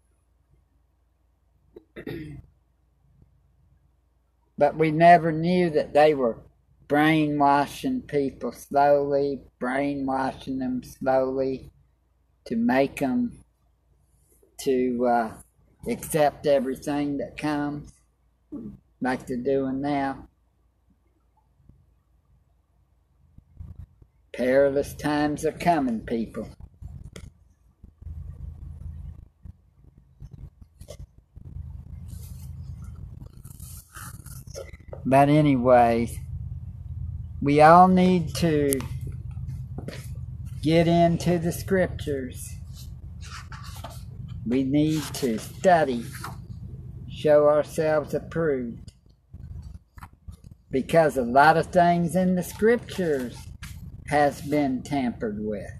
but 4.56 4.78
we 4.78 4.90
never 4.90 5.30
knew 5.30 5.68
that 5.68 5.92
they 5.92 6.14
were 6.14 6.38
brainwashing 6.88 8.00
people 8.02 8.52
slowly, 8.52 9.42
brainwashing 9.58 10.60
them 10.60 10.82
slowly 10.82 11.70
to 12.46 12.56
make 12.56 13.00
them 13.00 13.44
to 14.60 15.06
uh, 15.06 15.32
accept 15.88 16.46
everything 16.46 17.18
that 17.18 17.36
comes, 17.36 17.92
like 19.00 19.26
they're 19.26 19.36
doing 19.36 19.80
now. 19.80 20.28
Perilous 24.32 24.94
times 24.94 25.46
are 25.46 25.52
coming, 25.52 26.00
people. 26.00 26.48
But, 35.06 35.28
anyways, 35.28 36.18
we 37.40 37.60
all 37.60 37.86
need 37.88 38.34
to 38.36 38.78
get 40.62 40.88
into 40.88 41.38
the 41.38 41.52
scriptures. 41.52 42.55
We 44.48 44.62
need 44.62 45.02
to 45.14 45.38
study, 45.38 46.04
show 47.10 47.48
ourselves 47.48 48.14
approved. 48.14 48.92
Because 50.70 51.16
a 51.16 51.22
lot 51.22 51.56
of 51.56 51.66
things 51.66 52.14
in 52.14 52.36
the 52.36 52.42
scriptures 52.42 53.36
has 54.08 54.40
been 54.42 54.82
tampered 54.82 55.38
with. 55.40 55.70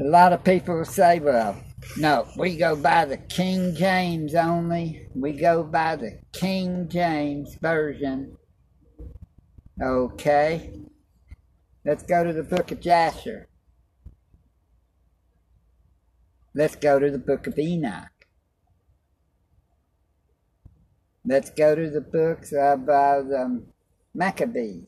A 0.00 0.04
lot 0.04 0.32
of 0.32 0.44
people 0.44 0.84
say, 0.84 1.20
well, 1.20 1.56
no, 1.96 2.26
we 2.36 2.56
go 2.56 2.76
by 2.76 3.04
the 3.04 3.16
King 3.16 3.74
James 3.74 4.34
only. 4.34 5.06
We 5.14 5.32
go 5.32 5.62
by 5.62 5.96
the 5.96 6.18
King 6.32 6.88
James 6.88 7.54
Version. 7.62 8.36
Okay. 9.80 10.72
Let's 11.86 12.02
go 12.02 12.24
to 12.24 12.32
the 12.32 12.42
book 12.42 12.72
of 12.72 12.80
Jasher. 12.80 13.48
Let's 16.54 16.76
go 16.76 17.00
to 17.00 17.10
the 17.10 17.18
book 17.18 17.46
of 17.48 17.58
Enoch. 17.58 18.10
Let's 21.26 21.50
go 21.50 21.74
to 21.74 21.90
the 21.90 22.00
books 22.00 22.52
of 22.52 22.88
uh, 22.88 23.22
the 23.22 23.64
Maccabees. 24.14 24.86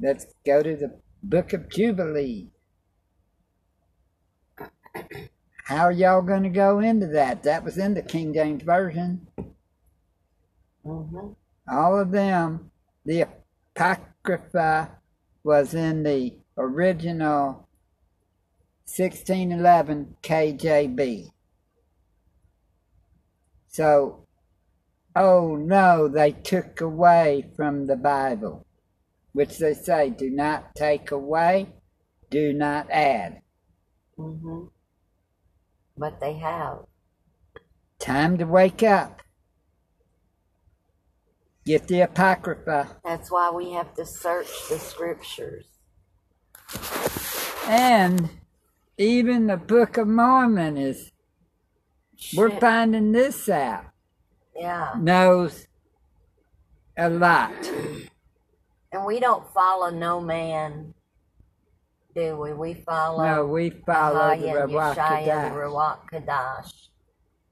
Let's 0.00 0.26
go 0.46 0.62
to 0.62 0.76
the 0.76 0.98
book 1.22 1.52
of 1.52 1.68
Jubilee. 1.68 2.48
How 5.64 5.84
are 5.84 5.92
y'all 5.92 6.22
going 6.22 6.44
to 6.44 6.48
go 6.48 6.78
into 6.78 7.06
that? 7.08 7.42
That 7.42 7.64
was 7.64 7.76
in 7.76 7.92
the 7.94 8.02
King 8.02 8.32
James 8.32 8.62
Version. 8.62 9.26
Mm-hmm. 10.86 11.32
All 11.70 12.00
of 12.00 12.10
them, 12.12 12.70
the 13.04 13.26
Apocrypha 13.76 14.99
was 15.42 15.74
in 15.74 16.02
the 16.02 16.34
original 16.56 17.68
1611 18.84 20.16
KJB. 20.22 21.30
So, 23.68 24.26
oh 25.14 25.56
no, 25.56 26.08
they 26.08 26.32
took 26.32 26.80
away 26.80 27.50
from 27.54 27.86
the 27.86 27.96
Bible, 27.96 28.66
which 29.32 29.58
they 29.58 29.74
say, 29.74 30.10
do 30.10 30.28
not 30.28 30.74
take 30.74 31.12
away, 31.12 31.68
do 32.30 32.52
not 32.52 32.90
add. 32.90 33.42
Mm-hmm. 34.18 34.64
But 35.96 36.20
they 36.20 36.34
have. 36.34 36.78
Time 37.98 38.38
to 38.38 38.44
wake 38.44 38.82
up. 38.82 39.22
Get 41.66 41.88
the 41.88 42.00
Apocrypha. 42.00 42.96
That's 43.04 43.30
why 43.30 43.50
we 43.50 43.72
have 43.72 43.94
to 43.94 44.06
search 44.06 44.48
the 44.68 44.78
scriptures. 44.78 45.66
And 47.66 48.30
even 48.96 49.46
the 49.46 49.56
Book 49.56 49.96
of 49.96 50.08
Mormon 50.08 50.78
is, 50.78 51.12
we're 52.34 52.58
finding 52.58 53.12
this 53.12 53.48
out, 53.48 53.84
Yeah. 54.56 54.94
knows 54.98 55.66
a 56.96 57.08
lot. 57.10 57.52
And 58.92 59.04
we 59.04 59.20
don't 59.20 59.46
follow 59.52 59.90
no 59.90 60.20
man, 60.20 60.94
do 62.14 62.36
we? 62.36 62.52
We 62.52 62.74
follow 62.74 63.24
No, 63.24 63.46
we 63.46 63.70
follow 63.70 64.36
the 64.36 64.46
Ahaya 64.46 64.68
Ruach 64.68 65.24
the 65.24 65.56
Ruach 65.60 66.08
Kadash, 66.10 66.88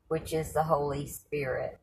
which 0.08 0.32
is 0.32 0.52
the 0.52 0.64
Holy 0.64 1.06
Spirit. 1.06 1.78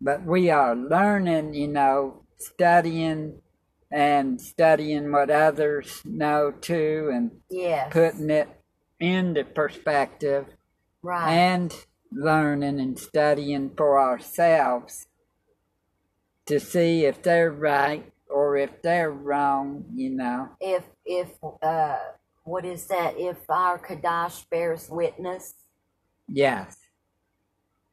But 0.00 0.24
we 0.24 0.50
are 0.50 0.74
learning, 0.74 1.54
you 1.54 1.68
know, 1.68 2.22
studying 2.38 3.42
and 3.90 4.40
studying 4.40 5.10
what 5.12 5.30
others 5.30 6.02
know 6.04 6.52
too 6.52 7.10
and 7.12 7.40
Yes. 7.50 7.92
putting 7.92 8.30
it 8.30 8.48
into 9.00 9.44
perspective 9.44 10.46
right. 11.02 11.32
and 11.32 11.74
learning 12.12 12.80
and 12.80 12.98
studying 12.98 13.70
for 13.76 13.98
ourselves 14.00 15.06
to 16.46 16.60
see 16.60 17.04
if 17.04 17.22
they're 17.22 17.50
right 17.50 18.12
or 18.28 18.56
if 18.56 18.80
they're 18.82 19.10
wrong, 19.10 19.84
you 19.94 20.10
know. 20.10 20.50
if 20.60 20.84
if 21.04 21.30
uh 21.62 21.98
what 22.44 22.64
is 22.64 22.86
that? 22.86 23.18
If 23.18 23.46
Ruach 23.46 23.84
Kadash 23.86 24.48
bears 24.50 24.88
witness, 24.88 25.54
Yes. 26.28 26.76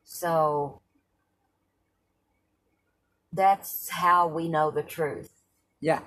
so 0.04 0.82
that's 3.34 3.90
how 3.90 4.28
we 4.28 4.48
know 4.50 4.72
the 4.72 4.84
truth 4.84 5.32
Yeah. 5.82 6.02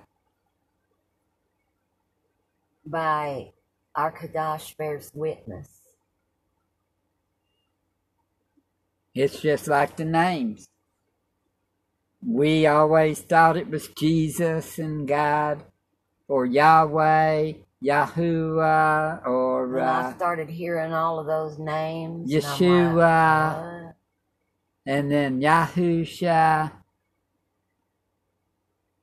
by 2.87 3.53
Ruach 3.97 4.17
Kadash 4.19 4.77
bears 4.77 5.11
witness. 5.15 5.81
It's 9.15 9.41
just 9.41 9.69
like 9.69 9.97
the 9.97 10.05
names. 10.05 10.69
We 12.27 12.67
always 12.67 13.21
thought 13.21 13.57
it 13.57 13.69
was 13.71 13.89
Jesus 13.89 14.79
and 14.79 15.09
God, 15.09 15.65
or 16.29 16.47
Yahweh, 16.47 17.53
Yahuwah, 17.83 19.27
or 19.27 19.69
When 19.69 19.83
I 19.83 20.11
uh, 20.11 20.17
started 20.17 20.49
hearing 20.51 20.93
all 20.93 21.19
of 21.19 21.27
those 21.27 21.59
names, 21.59 22.33
and 22.33 22.43
Yeshua. 22.43 22.97
like, 23.87 23.95
and 24.87 25.11
then 25.11 25.41
Yahusha. 25.41 26.73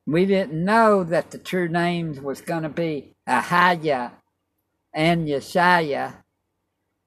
We 0.07 0.25
didn't 0.25 0.63
know 0.63 1.03
that 1.03 1.31
the 1.31 1.37
true 1.37 1.67
names 1.67 2.21
was 2.21 2.39
going 2.39 2.63
to 2.63 2.69
be 2.69 3.13
Ahaya 3.27 4.13
and 4.93 5.27
Yeshaya. 5.27 6.23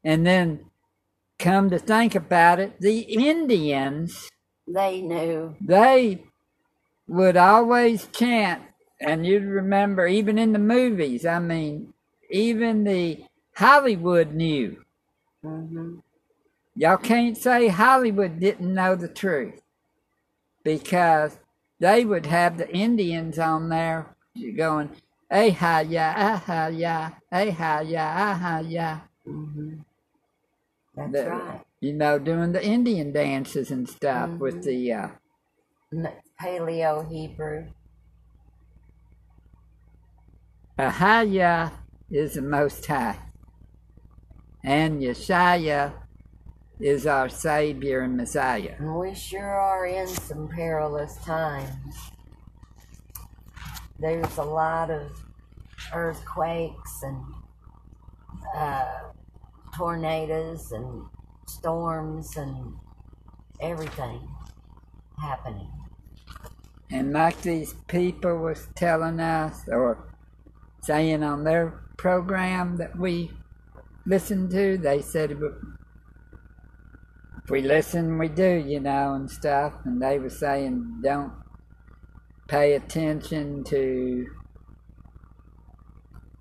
And 0.05 0.27
then 0.27 0.67
come 1.39 1.71
to 1.71 1.79
think 1.79 2.15
about 2.15 2.61
it, 2.61 2.79
the 2.81 3.01
Indians 3.01 4.29
they 4.69 5.01
knew. 5.01 5.57
they 5.61 6.25
would 7.09 7.37
always 7.37 8.07
chant, 8.09 8.63
and 9.01 9.27
you'd 9.27 9.45
remember, 9.45 10.07
even 10.07 10.39
in 10.39 10.53
the 10.53 10.59
movies, 10.59 11.25
I 11.27 11.39
mean, 11.39 11.95
even 12.31 12.85
the 12.85 13.25
Hollywood 13.57 14.35
knew. 14.35 14.85
hmm 15.43 15.97
Y'all 16.77 16.97
can't 16.99 17.37
say 17.37 17.69
Hollywood 17.69 18.39
didn't 18.41 18.73
know 18.73 18.95
the 18.95 19.09
truth 19.09 19.61
because 20.65 21.39
they 21.81 22.05
would 22.05 22.27
have 22.27 22.59
the 22.59 22.71
Indians 22.73 23.39
on 23.39 23.69
there 23.71 24.15
going, 24.57 24.91
Ahaya, 25.33 26.15
Ahaya, 26.15 27.15
Ahaya, 27.33 28.07
Ahaya. 28.39 29.01
hmm 29.25 29.79
That's 30.97 31.13
The- 31.13 31.31
right. 31.31 31.61
You 31.83 31.95
know, 31.95 32.19
doing 32.19 32.53
the 32.53 32.63
Indian 32.63 33.11
dances 33.11 33.71
and 33.71 33.89
stuff 33.89 34.39
with 34.39 34.57
Mhm. 34.57 34.63
the 34.65 34.93
uh, 34.93 35.09
Paleo 36.39 37.09
Hebrew. 37.11 37.69
Ahaya 40.79 41.73
is 42.11 42.35
the 42.35 42.43
Most 42.43 42.85
High, 42.87 43.19
and 44.63 45.01
Yeshaya 45.01 45.95
is 46.81 47.07
our 47.07 47.29
Savior 47.29 48.01
and 48.01 48.17
Messiah. 48.17 48.75
And 48.79 48.97
we 48.97 49.15
sure 49.15 49.43
are 49.43 49.87
in 49.87 50.07
some 50.09 50.49
perilous 50.49 51.17
times. 51.19 51.97
There's 53.99 54.39
a 54.39 54.43
lot 54.43 54.91
of 54.91 55.13
earthquakes 55.93 57.03
and 57.03 57.23
uh, 58.57 58.87
tornadoes 59.77 60.73
and 60.73 61.05
storms 61.47 62.37
and 62.37 62.75
everything 63.61 64.27
happening. 65.21 65.71
And 66.91 67.13
like 67.13 67.41
these 67.43 67.75
people 67.89 68.39
was 68.39 68.69
telling 68.75 69.21
us 69.21 69.69
or 69.69 70.09
saying 70.83 71.23
on 71.23 71.45
their 71.45 71.81
program 71.99 72.77
that 72.79 72.99
we 72.99 73.31
listened 74.07 74.51
to, 74.51 74.79
they 74.79 75.03
said 75.03 75.39
we 77.51 77.63
listen, 77.63 78.17
we 78.19 78.29
do, 78.29 78.65
you 78.67 78.81
know, 78.81 79.15
and 79.15 79.29
stuff. 79.31 79.75
And 79.85 80.01
they 80.01 80.19
were 80.19 80.31
saying 80.31 81.01
don't 81.03 81.33
pay 82.49 82.75
attention 82.75 83.65
to. 83.65 84.27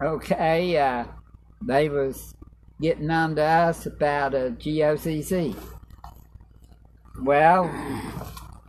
Okay, 0.01 0.77
uh, 0.77 1.05
they 1.65 1.89
was 1.89 2.33
getting 2.79 3.09
on 3.09 3.35
to 3.35 3.43
us 3.43 3.85
about 3.85 4.33
a 4.33 4.55
GOCC. 4.57 5.55
Well, 7.21 7.69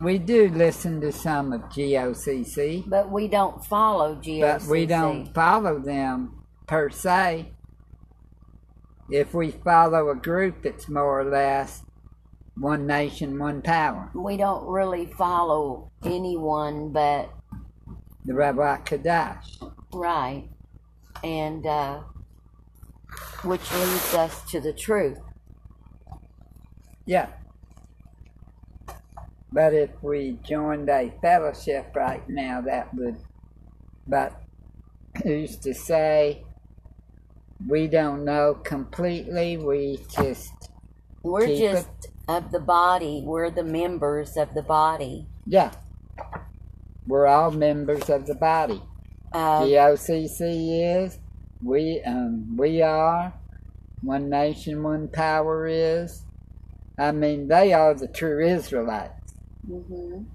we 0.01 0.17
do 0.17 0.49
listen 0.49 0.99
to 1.01 1.11
some 1.11 1.53
of 1.53 1.61
GOCC, 1.69 2.89
But 2.89 3.09
we 3.09 3.27
don't 3.29 3.63
follow 3.63 4.15
GOCC. 4.15 4.41
but 4.41 4.67
we 4.67 4.85
don't 4.85 5.33
follow 5.33 5.79
them 5.79 6.43
per 6.67 6.89
se. 6.89 7.53
If 9.09 9.33
we 9.33 9.51
follow 9.51 10.09
a 10.09 10.15
group, 10.15 10.65
it's 10.65 10.89
more 10.89 11.21
or 11.21 11.29
less 11.29 11.83
one 12.55 12.85
nation, 12.85 13.37
one 13.39 13.61
power. 13.61 14.09
We 14.13 14.37
don't 14.37 14.65
really 14.67 15.05
follow 15.05 15.91
anyone 16.03 16.91
but 16.91 17.29
The 18.25 18.33
Ruach 18.33 18.85
Kadash. 18.85 19.71
right. 19.93 20.49
And 21.23 21.65
uh, 21.65 22.01
which 23.43 23.71
leads 23.73 24.13
us 24.13 24.43
to 24.51 24.59
the 24.59 24.73
truth. 24.73 25.19
Yeah. 27.05 27.27
But 29.51 29.73
if 29.73 29.89
we 30.01 30.37
joined 30.43 30.89
a 30.89 31.11
fellowship 31.21 31.93
right 31.95 32.27
now, 32.29 32.61
that 32.61 32.93
would. 32.93 33.17
But 34.07 34.41
who's 35.23 35.57
to 35.57 35.73
say? 35.73 36.43
We 37.67 37.87
don't 37.87 38.23
know 38.23 38.55
completely. 38.55 39.57
We 39.57 39.99
just. 40.09 40.69
We're 41.21 41.47
just 41.47 42.10
of 42.37 42.51
the 42.51 42.59
body. 42.59 43.21
We're 43.25 43.49
the 43.51 43.63
members 43.63 44.37
of 44.37 44.53
the 44.53 44.63
body. 44.63 45.27
Yeah. 45.45 45.71
We're 47.07 47.27
all 47.27 47.51
members 47.51 48.09
of 48.09 48.25
the 48.27 48.35
body. 48.35 48.81
Uh, 49.33 49.61
GOCC 49.61 51.05
is. 51.05 51.19
We, 51.63 52.01
um, 52.05 52.55
we 52.57 52.81
are. 52.81 53.33
One 54.01 54.29
nation, 54.29 54.81
one 54.83 55.07
power 55.09 55.67
is. 55.67 56.23
I 56.97 57.11
mean, 57.11 57.47
they 57.47 57.73
are 57.73 57.93
the 57.93 58.07
true 58.07 58.45
Israelites. 58.45 59.33
mhm. 59.69 60.25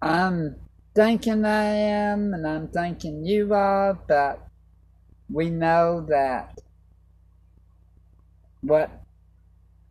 I'm 0.00 0.56
thinking 0.94 1.44
I 1.44 1.64
am, 1.64 2.32
and 2.34 2.46
I'm 2.46 2.68
thinking 2.68 3.24
you 3.24 3.52
are, 3.52 3.94
but 3.94 4.46
we 5.30 5.50
know 5.50 6.06
that 6.08 6.58
what 8.60 8.90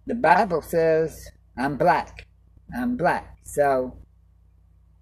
the 0.08 0.16
Bible 0.16 0.62
says, 0.62 1.30
I'm 1.58 1.78
black. 1.78 2.26
I'm 2.76 2.96
black. 2.96 3.38
So 3.44 3.98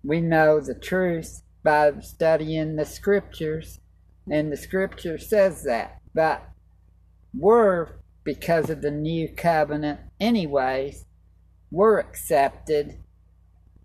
we 0.03 0.19
know 0.19 0.59
the 0.59 0.73
truth 0.73 1.43
by 1.63 1.91
studying 1.99 2.75
the 2.75 2.85
scriptures, 2.85 3.79
and 4.29 4.51
the 4.51 4.57
scripture 4.57 5.19
says 5.19 5.63
that. 5.63 6.01
But 6.15 6.43
we're, 7.35 7.89
because 8.23 8.71
of 8.71 8.81
the 8.81 8.89
new 8.89 9.29
covenant, 9.29 9.99
anyways, 10.19 11.05
we're 11.69 11.99
accepted 11.99 12.97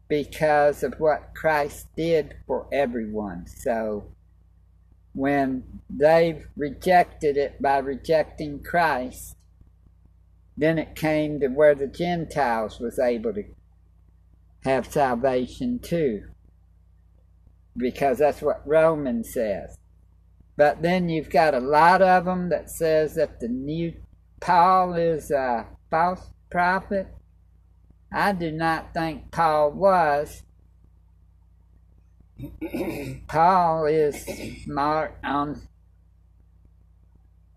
because 0.08 0.82
of 0.82 0.94
what 0.98 1.34
Christ 1.34 1.88
did 1.96 2.36
for 2.46 2.66
everyone. 2.72 3.46
So 3.46 4.06
when 5.12 5.80
they've 5.90 6.46
rejected 6.56 7.36
it 7.36 7.60
by 7.60 7.78
rejecting 7.78 8.62
Christ, 8.62 9.36
then 10.60 10.78
it 10.78 10.94
came 10.94 11.40
to 11.40 11.48
where 11.48 11.74
the 11.74 11.86
Gentiles 11.86 12.78
was 12.78 12.98
able 12.98 13.32
to 13.32 13.44
have 14.62 14.92
salvation 14.92 15.78
too. 15.78 16.24
Because 17.74 18.18
that's 18.18 18.42
what 18.42 18.60
Romans 18.66 19.32
says. 19.32 19.78
But 20.58 20.82
then 20.82 21.08
you've 21.08 21.30
got 21.30 21.54
a 21.54 21.60
lot 21.60 22.02
of 22.02 22.26
them 22.26 22.50
that 22.50 22.68
says 22.68 23.14
that 23.14 23.40
the 23.40 23.48
new 23.48 23.94
Paul 24.38 24.92
is 24.94 25.30
a 25.30 25.66
false 25.90 26.28
prophet. 26.50 27.08
I 28.12 28.32
do 28.32 28.52
not 28.52 28.92
think 28.92 29.30
Paul 29.30 29.70
was. 29.70 30.42
Paul 33.28 33.86
is 33.86 34.26
smart 34.64 35.16
on, 35.24 35.62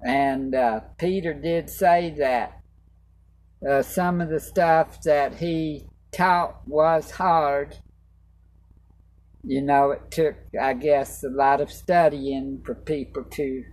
and 0.05 0.55
uh, 0.55 0.81
Peter 0.97 1.33
did 1.33 1.69
say 1.69 2.15
that 2.17 2.62
uh, 3.67 3.81
some 3.81 4.21
of 4.21 4.29
the 4.29 4.39
stuff 4.39 5.01
that 5.03 5.35
he 5.35 5.85
taught 6.11 6.67
was 6.67 7.11
hard. 7.11 7.77
You 9.45 9.61
know, 9.61 9.91
it 9.91 10.11
took, 10.11 10.35
I 10.59 10.73
guess, 10.73 11.23
a 11.23 11.29
lot 11.29 11.61
of 11.61 11.71
studying 11.71 12.61
for 12.63 12.75
people 12.75 13.23
to 13.23 13.65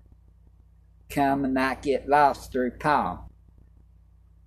come 1.09 1.45
and 1.45 1.55
not 1.55 1.83
get 1.83 2.09
lost 2.09 2.53
through 2.53 2.73
Paul. 2.73 3.31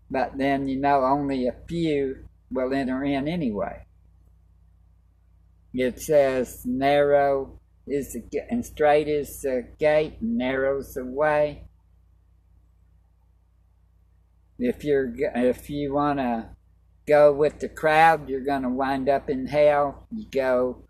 But 0.10 0.38
then, 0.38 0.68
you 0.68 0.80
know, 0.80 1.04
only 1.04 1.48
a 1.48 1.56
few 1.68 2.26
will 2.52 2.74
enter 2.74 3.04
in 3.04 3.28
anyway. 3.28 3.86
It 5.74 6.00
says, 6.00 6.66
narrow 6.66 7.60
is 7.88 8.14
the, 8.14 8.24
and 8.50 8.66
straight 8.66 9.08
is 9.08 9.42
the 9.42 9.66
gate, 9.80 10.22
narrow's 10.22 10.94
the 10.94 11.06
way. 11.06 11.64
If 14.60 14.84
you're, 14.84 15.14
if 15.18 15.70
you 15.70 15.94
want 15.94 16.20
to 16.20 16.50
go 17.08 17.34
with 17.34 17.60
the 17.60 17.70
crowd, 17.70 18.30
you're 18.30 18.46
going 18.46 18.62
to 18.62 18.70
wind 18.70 19.10
up 19.10 19.30
in 19.30 19.48
hell. 19.48 20.08
You 20.12 20.26
go 20.30 20.86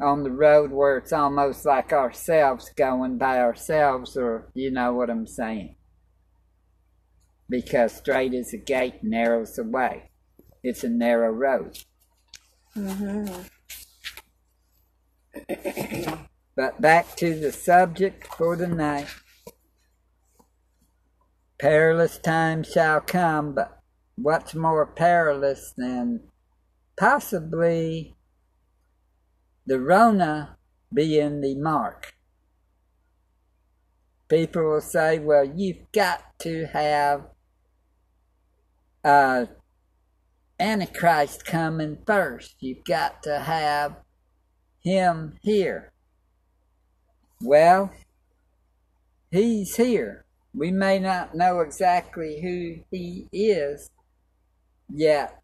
on 0.00 0.22
the 0.22 0.30
road 0.30 0.70
where 0.70 0.96
it's 0.96 1.12
almost 1.12 1.64
like 1.64 1.92
ourselves 1.92 2.70
going 2.76 3.18
by 3.18 3.38
ourselves, 3.40 4.16
or 4.16 4.50
you 4.54 4.70
know 4.70 4.92
what 4.92 5.10
I'm 5.10 5.26
saying. 5.26 5.76
Because 7.48 7.92
straight 7.92 8.32
is 8.32 8.50
the 8.52 8.58
gate, 8.58 9.02
narrow's 9.02 9.54
the 9.54 9.64
way. 9.64 10.10
It's 10.62 10.82
a 10.82 10.88
narrow 10.88 11.30
road. 11.30 11.78
Mhm. 12.74 13.48
But 16.56 16.80
back 16.80 17.16
to 17.16 17.38
the 17.38 17.52
subject 17.52 18.26
for 18.26 18.56
the 18.56 18.68
night. 18.68 19.08
Perilous 21.58 22.18
times 22.18 22.72
shall 22.72 23.00
come, 23.00 23.54
but 23.54 23.80
what's 24.16 24.54
more 24.54 24.86
perilous 24.86 25.72
than 25.76 26.20
possibly 26.98 28.16
the 29.66 29.80
Rona 29.80 30.56
being 30.92 31.40
the 31.40 31.54
mark? 31.54 32.14
People 34.28 34.64
will 34.64 34.80
say, 34.80 35.18
well, 35.18 35.44
you've 35.44 35.90
got 35.92 36.38
to 36.40 36.66
have 36.72 37.26
uh, 39.04 39.46
Antichrist 40.58 41.44
coming 41.44 41.98
first. 42.06 42.56
You've 42.60 42.84
got 42.84 43.22
to 43.24 43.40
have 43.40 43.96
him 44.80 45.38
here. 45.42 45.92
Well, 47.40 47.92
he's 49.30 49.76
here. 49.76 50.23
We 50.56 50.70
may 50.70 51.00
not 51.00 51.34
know 51.34 51.60
exactly 51.60 52.40
who 52.40 52.84
he 52.90 53.26
is 53.32 53.90
yet, 54.88 55.42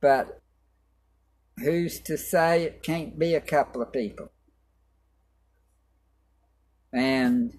but 0.00 0.40
who's 1.58 2.00
to 2.00 2.16
say 2.16 2.64
it 2.64 2.82
can't 2.82 3.18
be 3.18 3.34
a 3.34 3.40
couple 3.42 3.82
of 3.82 3.92
people? 3.92 4.30
And 6.94 7.58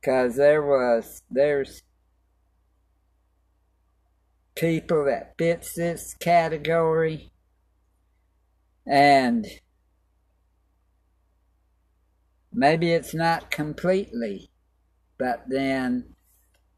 because 0.00 0.36
there 0.36 0.62
was, 0.62 1.22
there's 1.28 1.82
people 4.54 5.04
that 5.06 5.34
fits 5.36 5.74
this 5.74 6.14
category 6.14 7.32
and 8.86 9.46
maybe 12.52 12.92
it's 12.92 13.14
not 13.14 13.50
completely 13.50 14.50
but 15.18 15.44
then 15.48 16.04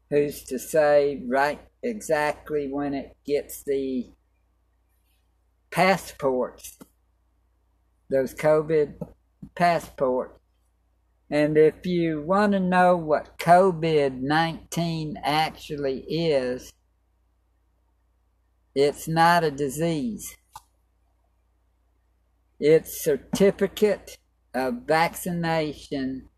who's 0.09 0.43
to 0.43 0.59
say 0.59 1.23
right 1.27 1.61
exactly 1.81 2.67
when 2.71 2.93
it 2.93 3.15
gets 3.25 3.63
the 3.63 4.09
passports 5.71 6.77
those 8.09 8.33
covid 8.33 8.93
passports 9.55 10.39
and 11.33 11.57
if 11.57 11.83
you 11.87 12.21
want 12.21 12.51
to 12.51 12.59
know 12.59 12.95
what 12.95 13.39
COVID 13.39 14.21
19 14.21 15.17
actually 15.23 16.01
is, 16.01 16.71
it's 18.75 19.07
not 19.07 19.43
a 19.43 19.49
disease. 19.49 20.37
It's 22.59 23.03
certificate 23.03 24.19
of 24.53 24.83
vaccination 24.85 26.29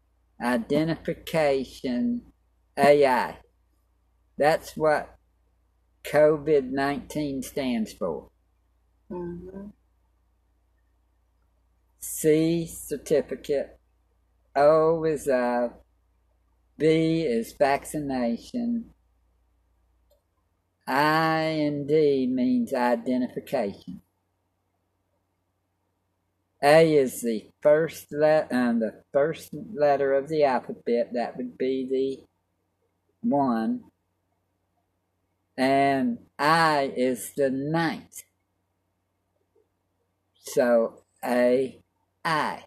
identification 0.42 2.22
AI. 2.78 3.38
That's 4.38 4.76
what 4.76 5.18
COVID 6.04 6.72
19 6.72 7.42
stands 7.42 7.94
for. 7.94 8.30
Mm-hmm. 9.12 9.68
C 12.00 12.68
certificate 12.68 13.80
O 14.56 15.04
is 15.04 15.28
uh, 15.28 15.70
B 16.78 17.22
is 17.22 17.54
vaccination. 17.58 18.92
I 20.88 21.42
and 21.42 21.88
D 21.88 22.28
means 22.28 22.74
identification. 22.74 24.02
A 26.66 26.96
is 26.98 27.22
the 27.22 27.50
first 27.62 28.08
let 28.12 28.52
um, 28.54 28.82
the 28.82 29.04
first 29.14 29.52
letter 29.76 30.14
of 30.14 30.30
the 30.30 30.46
alphabet. 30.46 31.12
That 31.14 31.38
would 31.38 31.58
be 31.60 31.88
the 31.90 33.30
one. 33.30 33.84
And 35.58 36.20
I 36.40 36.94
is 36.98 37.34
the 37.38 37.52
ninth. 37.52 38.24
So 40.46 41.04
A 41.26 41.82
I. 42.26 42.64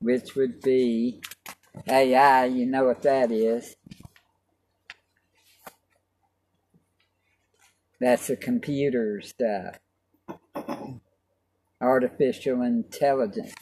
which 0.00 0.34
would 0.36 0.60
be 0.62 1.20
AI, 1.88 2.46
you 2.46 2.66
know 2.66 2.84
what 2.86 3.02
that 3.02 3.30
is. 3.32 3.76
That's 8.00 8.28
the 8.28 8.36
computer 8.36 9.20
stuff. 9.20 9.78
Artificial 11.80 12.62
intelligence. 12.62 13.54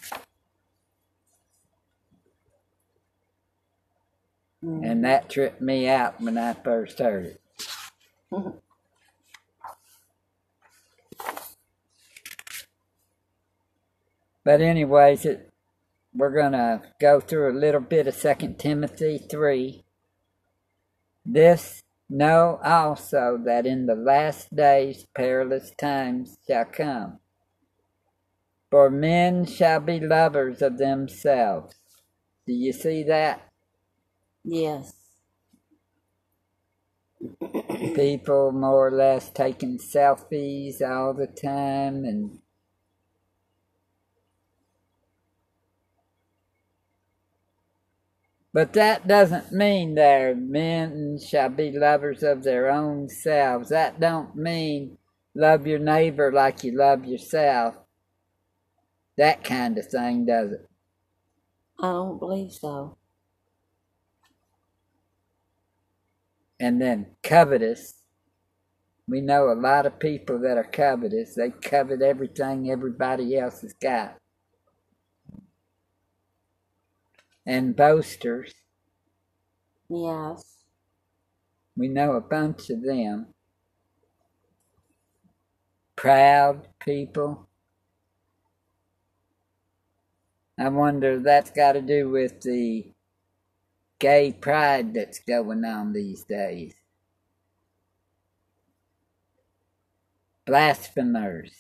Mm-hmm. 4.65 4.85
And 4.85 5.05
that 5.05 5.29
tripped 5.29 5.61
me 5.61 5.89
out 5.89 6.21
when 6.21 6.39
I 6.39 6.55
first 6.55 6.99
heard 6.99 7.27
it. 7.27 7.41
but 14.45 14.61
anyways, 14.61 15.25
it 15.25 15.49
we're 16.15 16.31
going 16.31 16.53
to 16.53 16.83
go 17.01 17.21
through 17.21 17.53
a 17.53 17.59
little 17.59 17.81
bit 17.81 18.07
of 18.09 18.15
Second 18.15 18.59
Timothy 18.59 19.19
3. 19.19 19.85
This 21.25 21.83
know 22.09 22.61
also 22.65 23.39
that 23.45 23.67
in 23.67 23.87
the 23.87 23.95
last 23.95 24.55
days 24.55 25.07
perilous 25.15 25.73
times 25.79 26.39
shall 26.47 26.65
come. 26.65 27.19
For 28.71 28.91
men 28.91 29.47
shall 29.47 29.81
be 29.81 30.01
lovers 30.01 30.63
of 30.63 30.79
themselves. 30.79 31.75
Do 32.47 32.53
you 32.53 32.73
see 32.73 33.03
that? 33.05 33.49
Yes. 34.45 34.93
People 37.95 38.53
more 38.53 38.89
or 38.89 38.91
less 38.91 39.31
taking 39.31 39.79
selfies 39.79 40.81
all 40.83 41.15
the 41.15 41.27
time 41.27 42.05
and 42.05 42.39
But 48.59 48.73
that 48.73 49.07
doesn't 49.07 49.53
mean 49.53 49.95
their 49.95 50.35
men 50.35 51.21
shall 51.25 51.49
be 51.49 51.71
lovers 51.71 52.25
of 52.25 52.43
their 52.43 52.69
own 52.69 53.09
selves. 53.09 53.69
That 53.69 54.01
don't 54.01 54.35
mean 54.35 54.99
love 55.33 55.69
your 55.69 55.79
neighbor 55.79 56.33
like 56.33 56.65
you 56.65 56.77
love 56.77 57.05
yourself. 57.05 57.77
That 59.17 59.45
kind 59.45 59.79
of 59.79 59.87
thing, 59.87 60.27
does 60.27 60.51
it? 60.51 60.69
I 61.79 61.87
don't 61.87 62.19
believe 62.19 62.51
so. 62.51 62.99
And 66.59 66.83
then 66.83 67.15
covetous. 67.23 68.03
We 69.07 69.21
know 69.21 69.53
a 69.53 69.55
lot 69.55 69.87
of 69.87 70.01
people 70.01 70.41
that 70.41 70.57
are 70.57 70.65
covetous. 70.65 71.37
They 71.37 71.51
covet 71.51 72.03
everything 72.03 72.73
everybody 72.73 73.39
else 73.39 73.61
has 73.61 73.75
got. 73.75 74.19
And 77.49 77.75
boasters. 77.75 78.53
Yes. 79.89 80.59
We 81.77 81.89
know 81.89 82.13
a 82.13 82.21
bunch 82.21 82.69
of 82.69 82.83
them. 82.83 83.29
Proud 85.97 86.69
people. 86.79 87.49
I 90.61 90.69
wonder 90.69 91.13
if 91.13 91.23
that's 91.23 91.51
got 91.51 91.73
to 91.73 91.81
do 91.81 92.11
with 92.11 92.43
the 92.43 92.93
gay 93.99 94.33
pride 94.33 94.93
that's 94.93 95.21
going 95.21 95.65
on 95.65 95.95
these 95.95 96.25
days. 96.25 96.75
Blasphemers. 100.45 101.53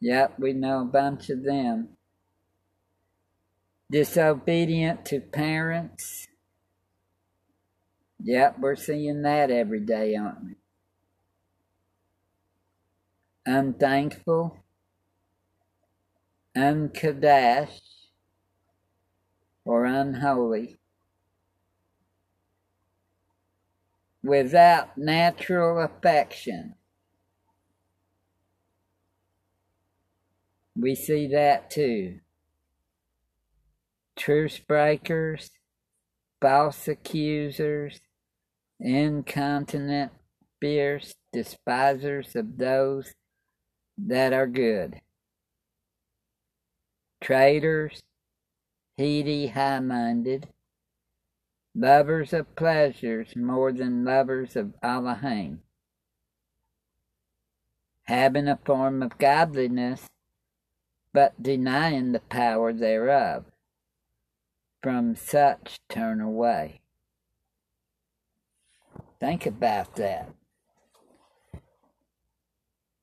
Yep, 0.00 0.40
we 0.40 0.52
know 0.52 0.80
a 0.82 0.86
bunch 0.86 1.30
of 1.30 1.44
them 1.44 1.90
disobedient 3.92 5.04
to 5.04 5.20
parents. 5.20 6.26
Yep, 8.24 8.58
we're 8.58 8.74
seeing 8.74 9.20
that 9.22 9.50
every 9.50 9.80
day, 9.80 10.16
aren't 10.16 10.44
we? 10.44 10.54
Unthankful, 13.44 14.56
unkadash, 16.56 17.80
or 19.64 19.84
unholy. 19.84 20.78
Without 24.22 24.96
natural 24.96 25.80
affection. 25.80 26.76
We 30.74 30.94
see 30.94 31.26
that 31.26 31.70
too 31.70 32.21
truce 34.16 34.58
breakers, 34.58 35.50
false 36.40 36.88
accusers, 36.88 38.00
incontinent, 38.80 40.12
fierce, 40.60 41.14
despisers 41.32 42.36
of 42.36 42.58
those 42.58 43.14
that 43.96 44.32
are 44.32 44.46
good, 44.46 45.00
traitors, 47.20 48.02
heady, 48.98 49.46
high 49.48 49.80
minded, 49.80 50.48
lovers 51.74 52.32
of 52.32 52.54
pleasures 52.54 53.34
more 53.34 53.72
than 53.72 54.04
lovers 54.04 54.56
of 54.56 54.74
Allahim, 54.82 55.58
having 58.04 58.48
a 58.48 58.58
form 58.64 59.02
of 59.02 59.18
godliness, 59.18 60.06
but 61.14 61.40
denying 61.42 62.12
the 62.12 62.20
power 62.20 62.72
thereof 62.72 63.44
from 64.82 65.14
such 65.14 65.78
turn 65.88 66.20
away. 66.20 66.80
Think 69.20 69.46
about 69.46 69.94
that. 69.96 70.30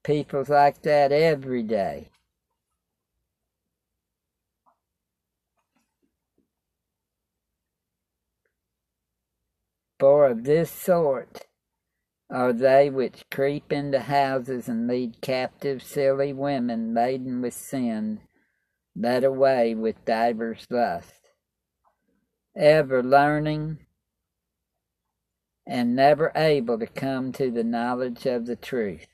People 0.03 0.43
like 0.47 0.82
that 0.82 1.11
every 1.11 1.63
day. 1.63 2.09
For 9.99 10.27
of 10.27 10.43
this 10.45 10.71
sort 10.71 11.45
are 12.30 12.53
they 12.53 12.89
which 12.89 13.23
creep 13.32 13.71
into 13.71 13.99
houses 13.99 14.69
and 14.69 14.88
lead 14.88 15.19
captive 15.21 15.82
silly 15.82 16.32
women 16.32 16.93
laden 16.93 17.41
with 17.41 17.53
sin 17.53 18.21
led 18.95 19.23
away 19.23 19.75
with 19.75 20.03
divers 20.05 20.65
lusts, 20.69 21.18
ever 22.56 23.04
learning 23.04 23.80
and 25.68 25.95
never 25.95 26.32
able 26.36 26.80
to 26.80 26.88
come 26.88 27.32
to 27.34 27.52
the 27.52 27.64
knowledge 27.64 28.26
of 28.26 28.45
the 28.45 28.56
truth. 28.56 29.08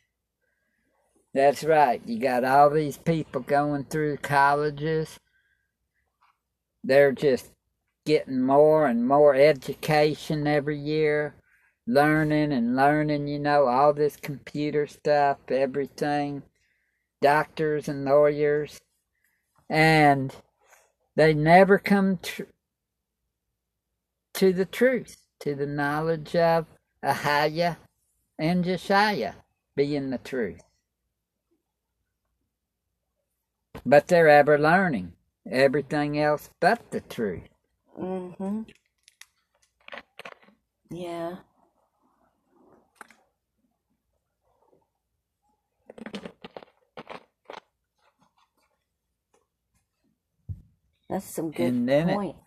That's 1.33 1.63
right. 1.63 2.01
You 2.05 2.19
got 2.19 2.45
all 2.45 2.69
these 2.69 2.97
people 2.97 3.41
going 3.41 3.85
through 3.85 4.17
colleges. 4.17 5.19
They're 6.83 7.11
just 7.11 7.51
getting 8.05 8.41
more 8.41 8.85
and 8.85 9.07
more 9.07 9.35
education 9.35 10.47
every 10.47 10.79
year 10.79 11.35
learning 11.87 12.51
and 12.51 12.75
learning, 12.75 13.27
you 13.27 13.39
know, 13.39 13.67
all 13.67 13.93
this 13.93 14.15
computer 14.15 14.87
stuff, 14.87 15.37
everything, 15.49 16.43
doctors 17.21 17.87
and 17.87 18.05
lawyers, 18.05 18.81
and 19.69 20.35
they 21.15 21.33
never 21.33 21.77
come 21.77 22.17
to, 22.17 22.47
to 24.35 24.53
the 24.53 24.65
truth, 24.65 25.17
to 25.41 25.55
the 25.55 25.67
knowledge 25.67 26.35
of 26.37 26.67
Ahaya 27.03 27.77
and 28.39 28.65
Josiah 28.65 29.35
being 29.75 30.11
the 30.11 30.19
truth. 30.19 30.61
But 33.85 34.07
they're 34.07 34.29
ever 34.29 34.59
learning 34.59 35.13
everything 35.49 36.19
else 36.19 36.49
but 36.61 36.91
the 36.91 37.01
truth. 37.01 37.49
Mm-hmm. 37.99 38.61
Yeah. 40.91 41.37
That's 51.09 51.25
some 51.25 51.51
good 51.51 51.75
And 51.75 51.89
then 51.89 52.09
it- 52.09 52.15
point. 52.15 52.37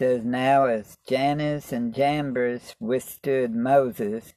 Says 0.00 0.24
now 0.24 0.64
as 0.64 0.96
Jannes 1.06 1.74
and 1.74 1.92
Jambres 1.94 2.74
withstood 2.80 3.54
Moses, 3.54 4.32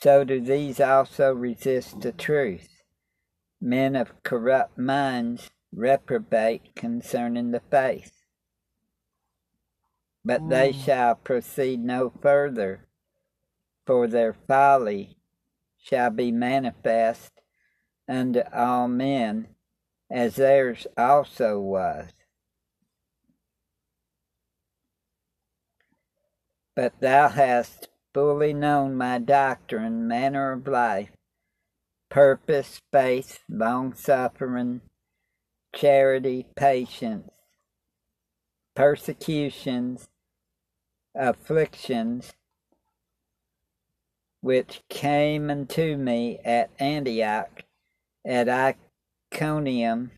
so 0.00 0.24
do 0.24 0.40
these 0.40 0.80
also 0.80 1.34
resist 1.34 2.00
the 2.00 2.10
truth. 2.10 2.82
Men 3.60 3.94
of 3.94 4.22
corrupt 4.22 4.78
minds 4.78 5.50
reprobate 5.74 6.74
concerning 6.74 7.50
the 7.50 7.60
faith. 7.70 8.24
But 10.24 10.48
they 10.48 10.72
Mm. 10.72 10.84
shall 10.86 11.14
proceed 11.16 11.84
no 11.84 12.08
further, 12.08 12.88
for 13.84 14.06
their 14.06 14.32
folly 14.32 15.18
shall 15.76 16.08
be 16.08 16.32
manifest 16.32 17.42
unto 18.08 18.40
all 18.54 18.88
men, 18.88 19.54
as 20.08 20.36
theirs 20.36 20.86
also 20.96 21.60
was. 21.60 22.08
But 26.74 27.00
thou 27.00 27.28
hast 27.28 27.88
fully 28.14 28.54
known 28.54 28.96
my 28.96 29.18
doctrine, 29.18 30.08
manner 30.08 30.52
of 30.52 30.66
life, 30.66 31.10
purpose, 32.08 32.80
faith, 32.90 33.40
long 33.48 33.94
suffering, 33.94 34.80
charity, 35.74 36.46
patience, 36.56 37.30
persecutions, 38.74 40.08
afflictions, 41.14 42.32
which 44.40 44.82
came 44.88 45.50
unto 45.50 45.96
me 45.98 46.38
at 46.42 46.70
Antioch, 46.78 47.64
at 48.24 48.76
Iconium, 49.30 50.12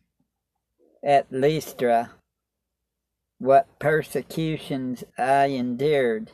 at 1.03 1.29
Lystra, 1.31 2.11
what 3.39 3.77
persecutions 3.77 5.03
I 5.17 5.47
endured, 5.47 6.31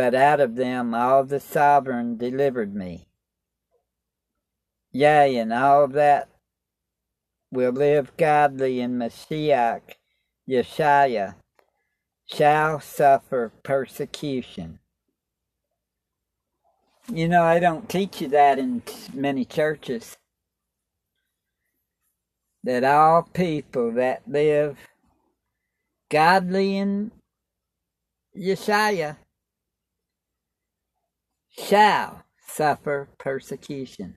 but 0.00 0.14
out 0.14 0.40
of 0.40 0.56
them 0.56 0.94
all 0.94 1.24
the 1.24 1.38
sovereign 1.38 2.16
delivered 2.16 2.74
me. 2.74 3.06
Yea, 4.92 5.36
and 5.36 5.52
all 5.52 5.86
that 5.88 6.26
will 7.52 7.72
live 7.72 8.16
godly 8.16 8.80
in 8.80 8.92
Mashiach, 8.92 9.82
Yeshua, 10.48 11.34
shall 12.24 12.80
suffer 12.80 13.52
persecution. 13.62 14.78
You 17.12 17.28
know, 17.28 17.42
I 17.42 17.58
don't 17.58 17.86
teach 17.86 18.22
you 18.22 18.28
that 18.28 18.58
in 18.58 18.82
many 19.12 19.44
churches. 19.44 20.16
That 22.64 22.84
all 22.84 23.24
people 23.34 23.92
that 23.92 24.22
live 24.26 24.78
godly 26.08 26.78
in 26.78 27.10
Yeshua 28.34 29.18
shall 31.50 32.24
suffer 32.46 33.08
persecution. 33.18 34.16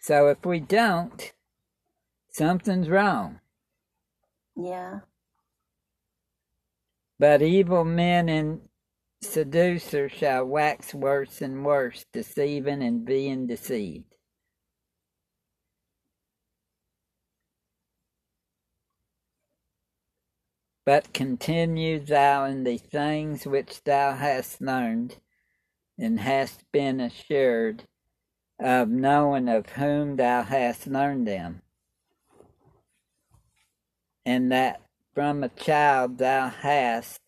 So 0.00 0.28
if 0.28 0.44
we 0.44 0.60
don't, 0.60 1.32
something's 2.30 2.88
wrong. 2.88 3.40
Yeah. 4.56 5.00
But 7.18 7.42
evil 7.42 7.84
men 7.84 8.28
and 8.28 8.62
seducers 9.22 10.12
shall 10.12 10.46
wax 10.46 10.94
worse 10.94 11.42
and 11.42 11.64
worse, 11.64 12.06
deceiving 12.12 12.82
and 12.82 13.04
being 13.04 13.46
deceived. 13.46 14.09
But 20.90 21.12
continue 21.12 22.00
thou 22.00 22.46
in 22.46 22.64
the 22.64 22.76
things 22.76 23.46
which 23.46 23.84
thou 23.84 24.14
hast 24.14 24.60
learned, 24.60 25.18
and 25.96 26.18
hast 26.18 26.64
been 26.72 26.98
assured 26.98 27.84
of 28.58 28.88
knowing 28.88 29.48
of 29.48 29.68
whom 29.68 30.16
thou 30.16 30.42
hast 30.42 30.88
learned 30.88 31.28
them, 31.28 31.62
and 34.26 34.50
that 34.50 34.80
from 35.14 35.44
a 35.44 35.48
child 35.50 36.18
thou 36.18 36.48
hast 36.48 37.20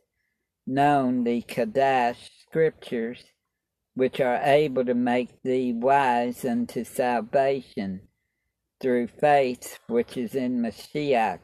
known 0.66 1.22
the 1.22 1.42
Kadash 1.42 2.30
scriptures, 2.40 3.26
which 3.94 4.20
are 4.20 4.40
able 4.42 4.84
to 4.84 4.94
make 4.94 5.40
thee 5.44 5.72
wise 5.72 6.44
unto 6.44 6.82
salvation 6.82 8.08
through 8.80 9.06
faith 9.06 9.78
which 9.86 10.16
is 10.16 10.34
in 10.34 10.60
Mashiach, 10.60 11.38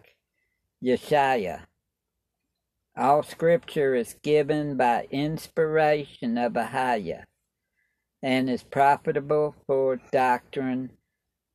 Yeshua. 0.84 1.68
All 2.99 3.22
scripture 3.22 3.94
is 3.94 4.16
given 4.24 4.76
by 4.76 5.07
inspiration 5.12 6.36
of 6.36 6.55
Ahaya, 6.55 7.22
and 8.20 8.51
is 8.51 8.64
profitable 8.64 9.55
for 9.68 10.01
doctrine, 10.11 10.90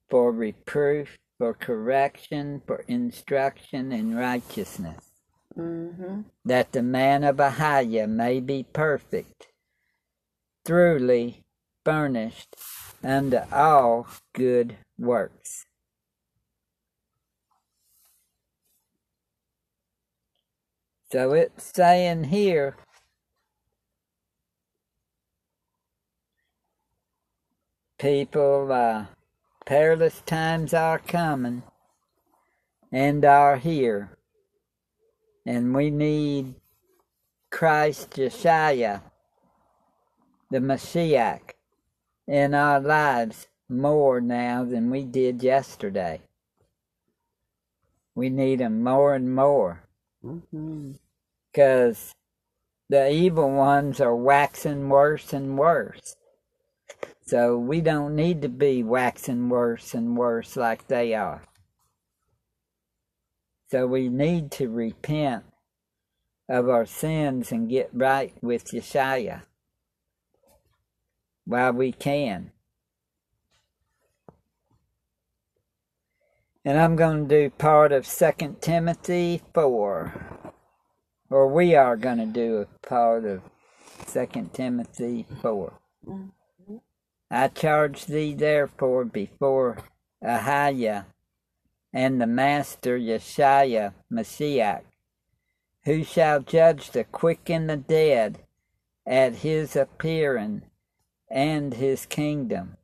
for 0.10 0.32
reproof, 0.32 1.18
for 1.38 1.54
correction, 1.54 2.62
for 2.66 2.86
instruction 2.88 3.92
in 3.92 4.16
righteousness, 4.16 5.10
Mm-hmm. 5.58 6.22
that 6.46 6.72
the 6.72 6.82
man 6.82 7.26
of 7.26 7.36
Ahaya 7.36 8.08
may 8.10 8.40
be 8.40 8.66
perfect, 8.74 9.50
truly 10.66 11.44
furnished 11.84 12.56
unto 13.04 13.40
all 13.52 14.08
good 14.34 14.78
works. 14.98 15.66
So 21.14 21.34
it's 21.34 21.72
saying 21.76 22.24
here, 22.24 22.76
people, 28.00 28.72
uh, 28.72 29.06
perilous 29.64 30.22
times 30.22 30.74
are 30.74 30.98
coming 30.98 31.62
and 32.92 33.24
are 33.24 33.58
here. 33.58 34.18
And 35.46 35.76
we 35.76 35.92
need 35.92 36.56
Christ 37.52 38.16
Josiah, 38.16 39.02
the 40.50 40.62
Messiah, 40.62 41.38
in 42.28 42.56
our 42.56 42.80
lives 42.80 43.50
more 43.70 44.20
now 44.20 44.64
than 44.64 44.90
we 44.90 45.04
did 45.04 45.44
yesterday. 45.44 46.22
We 48.16 48.32
need 48.32 48.62
him 48.62 48.82
more 48.82 49.14
and 49.14 49.36
more 49.36 49.84
Mm-hmm. 50.26 50.92
Because 51.54 52.14
the 52.90 53.12
evil 53.12 53.52
ones 53.52 54.02
are 54.02 54.16
waxing 54.16 54.90
worse 54.90 55.34
and 55.34 55.58
worse. 55.58 56.16
So 57.26 57.58
we 57.58 57.80
don't 57.80 58.16
need 58.16 58.42
to 58.42 58.50
be 58.50 58.84
waxing 58.84 59.50
worse 59.50 59.94
and 59.94 60.18
worse 60.18 60.58
like 60.58 60.88
they 60.88 61.14
are. 61.14 61.44
So 63.70 63.88
we 63.88 64.10
need 64.10 64.52
to 64.52 64.68
repent 64.68 65.44
of 66.50 66.70
our 66.70 66.86
sins 66.86 67.52
and 67.52 67.70
get 67.70 67.90
right 67.94 68.34
with 68.42 68.66
Yeshua 68.66 69.44
while 71.46 71.72
we 71.72 71.92
can. 71.92 72.52
And 76.66 76.80
I'm 76.80 76.96
going 76.96 77.28
to 77.28 77.36
do 77.36 77.50
part 77.50 77.92
of 77.92 78.08
2 78.08 78.58
Timothy 78.62 79.42
4. 79.54 80.33
Or 81.34 81.48
we 81.48 81.74
are 81.74 81.98
going 81.98 82.20
to 82.20 82.28
do 82.28 82.58
a 82.58 82.88
part 82.88 83.26
of 83.26 83.42
2 84.06 84.52
Timothy 84.54 85.26
4. 85.42 85.74
Mm-hmm. 86.08 86.76
I 87.32 87.48
charge 87.48 88.06
thee 88.06 88.36
therefore 88.36 89.04
before 89.06 89.80
Ahaya 90.24 91.06
and 91.92 92.22
the 92.22 92.28
Master 92.28 93.00
Yeshua 93.00 93.96
Messiah, 94.12 94.82
who 95.86 96.04
shall 96.04 96.42
judge 96.42 96.92
the 96.92 97.04
quick 97.04 97.50
and 97.50 97.68
the 97.68 97.78
dead 97.78 98.44
at 99.04 99.38
his 99.38 99.76
appearing 99.76 100.62
and 101.32 101.74
his 101.74 102.06
kingdom. 102.06 102.78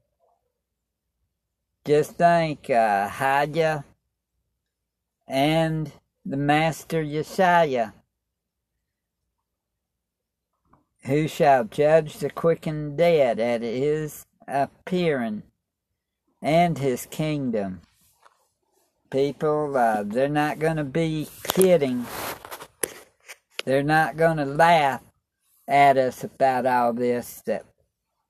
Just 1.85 2.13
think, 2.13 2.67
uh, 2.71 3.09
Haya 3.09 3.83
and 5.27 5.91
the 6.25 6.37
Master 6.37 7.03
Yeshua, 7.03 7.93
who 11.03 11.27
shall 11.27 11.63
judge 11.63 12.17
the 12.17 12.29
quick 12.29 12.67
and 12.67 12.97
dead 12.97 13.39
at 13.39 13.61
his 13.61 14.25
appearing 14.47 15.43
and 16.41 16.77
his 16.77 17.05
kingdom. 17.05 17.81
People, 19.09 19.75
uh, 19.75 20.03
they're 20.05 20.29
not 20.29 20.59
going 20.59 20.77
to 20.77 20.83
be 20.83 21.27
kidding. 21.43 22.05
They're 23.65 23.83
not 23.83 24.17
going 24.17 24.37
to 24.37 24.45
laugh 24.45 25.01
at 25.67 25.97
us 25.97 26.23
about 26.23 26.65
all 26.65 26.93
this 26.93 27.41
that 27.45 27.65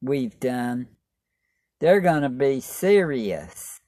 we've 0.02 0.40
done. 0.40 0.88
They're 1.80 2.02
going 2.02 2.24
to 2.24 2.30
be 2.30 2.60
serious. 2.60 3.80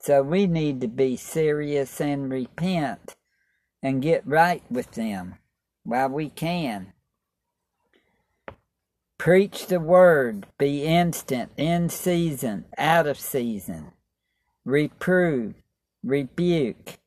So 0.00 0.22
we 0.22 0.46
need 0.46 0.80
to 0.82 0.88
be 0.88 1.16
serious 1.16 2.00
and 2.00 2.30
repent 2.30 3.16
and 3.82 4.02
get 4.02 4.26
right 4.26 4.62
with 4.70 4.92
them 4.92 5.36
while 5.82 6.08
we 6.08 6.30
can. 6.30 6.92
Preach 9.18 9.66
the 9.66 9.80
word, 9.80 10.46
be 10.58 10.84
instant, 10.84 11.50
in 11.56 11.88
season, 11.88 12.66
out 12.76 13.06
of 13.06 13.18
season. 13.18 13.92
Reprove, 14.64 15.54
rebuke, 16.04 16.98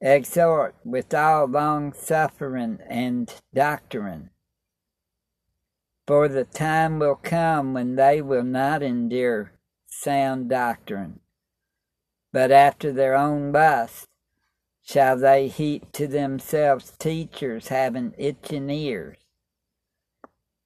exhort 0.00 0.74
with 0.84 1.14
all 1.14 1.46
long 1.46 1.92
suffering 1.92 2.78
and 2.88 3.34
doctrine. 3.54 4.30
For 6.06 6.28
the 6.28 6.44
time 6.44 6.98
will 6.98 7.16
come 7.16 7.74
when 7.74 7.96
they 7.96 8.20
will 8.22 8.44
not 8.44 8.82
endure 8.82 9.52
sound 9.86 10.48
doctrine, 10.48 11.20
but 12.32 12.50
after 12.50 12.92
their 12.92 13.14
own 13.14 13.52
lust 13.52 14.08
shall 14.82 15.16
they 15.18 15.48
heap 15.48 15.92
to 15.92 16.06
themselves 16.06 16.92
teachers 16.98 17.68
having 17.68 18.14
itching 18.16 18.70
ears, 18.70 19.18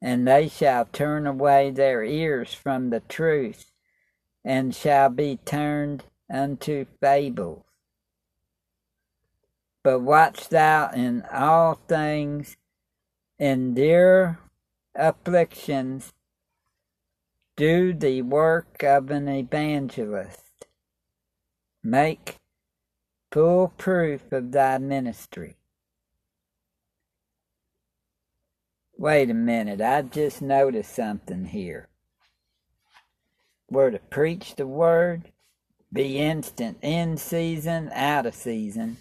and 0.03 0.27
they 0.27 0.49
shall 0.49 0.85
turn 0.87 1.29
away 1.29 1.71
their 1.71 2.03
ears 2.03 2.53
from 2.53 2.91
the 2.91 3.01
truth, 3.01 3.71
and 4.45 4.75
shall 4.75 5.09
be 5.09 5.39
turned 5.45 6.03
unto 6.29 6.85
fables. 7.01 7.63
But 9.85 10.01
watch 10.01 10.49
thou 10.49 10.91
in 10.91 11.23
all 11.33 11.75
things, 11.87 12.57
endure 13.39 14.41
afflictions, 14.97 16.13
do 17.57 17.95
the 17.95 18.23
work 18.23 18.83
of 18.83 19.11
an 19.11 19.29
evangelist. 19.29 20.67
Make 21.85 22.39
full 23.31 23.73
proof 23.77 24.33
of 24.33 24.51
thy 24.51 24.79
ministry. 24.79 25.57
Wait 29.03 29.29
a 29.29 29.35
minute, 29.35 29.81
I 29.81 30.03
just 30.03 30.41
noticed 30.41 30.95
something 30.95 31.47
here. 31.47 31.89
We're 33.69 33.91
to 33.91 33.99
preach 33.99 34.55
the 34.55 34.65
word, 34.69 35.33
be 35.93 36.21
instant 36.21 36.79
in 36.83 37.17
season, 37.17 37.91
out 37.93 38.27
of 38.27 38.35
season 38.37 38.99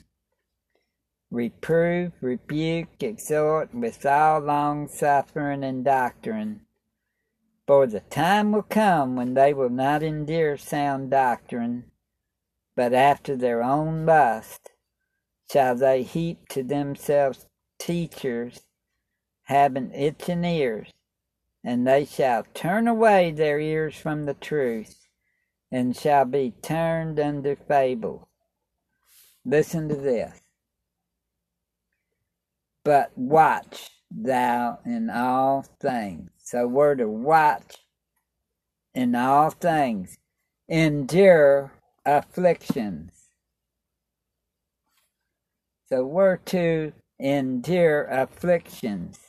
reprove, 1.29 2.13
rebuke, 2.19 3.01
exhort 3.03 3.75
with 3.75 4.03
all 4.03 4.39
long 4.39 4.87
suffering 4.87 5.63
and 5.63 5.85
doctrine. 5.85 6.61
For 7.67 7.85
the 7.85 7.99
time 7.99 8.53
will 8.53 8.63
come 8.63 9.15
when 9.15 9.35
they 9.35 9.53
will 9.53 9.69
not 9.69 10.01
endure 10.01 10.57
sound 10.57 11.11
doctrine, 11.11 11.91
but 12.75 12.91
after 12.91 13.35
their 13.35 13.61
own 13.61 14.07
lust 14.07 14.71
shall 15.51 15.75
they 15.75 16.01
heap 16.01 16.47
to 16.49 16.63
themselves 16.63 17.45
teachers 17.77 18.61
having 19.51 19.93
itching 19.93 20.43
ears, 20.45 20.89
and 21.63 21.87
they 21.87 22.05
shall 22.05 22.43
turn 22.53 22.87
away 22.87 23.31
their 23.31 23.59
ears 23.59 23.95
from 23.95 24.25
the 24.25 24.33
truth, 24.33 25.07
and 25.71 25.95
shall 25.95 26.25
be 26.25 26.53
turned 26.63 27.19
unto 27.19 27.55
fables. 27.55 28.25
Listen 29.45 29.89
to 29.89 29.95
this 29.95 30.41
but 32.83 33.11
watch 33.15 33.89
thou 34.09 34.79
in 34.85 35.09
all 35.09 35.65
things. 35.79 36.31
So 36.37 36.67
we're 36.67 36.95
to 36.95 37.07
watch 37.07 37.77
in 38.93 39.15
all 39.15 39.51
things, 39.51 40.17
endure 40.67 41.71
afflictions. 42.05 43.11
So 45.87 46.05
we're 46.05 46.37
to 46.37 46.93
endure 47.19 48.05
afflictions, 48.05 49.19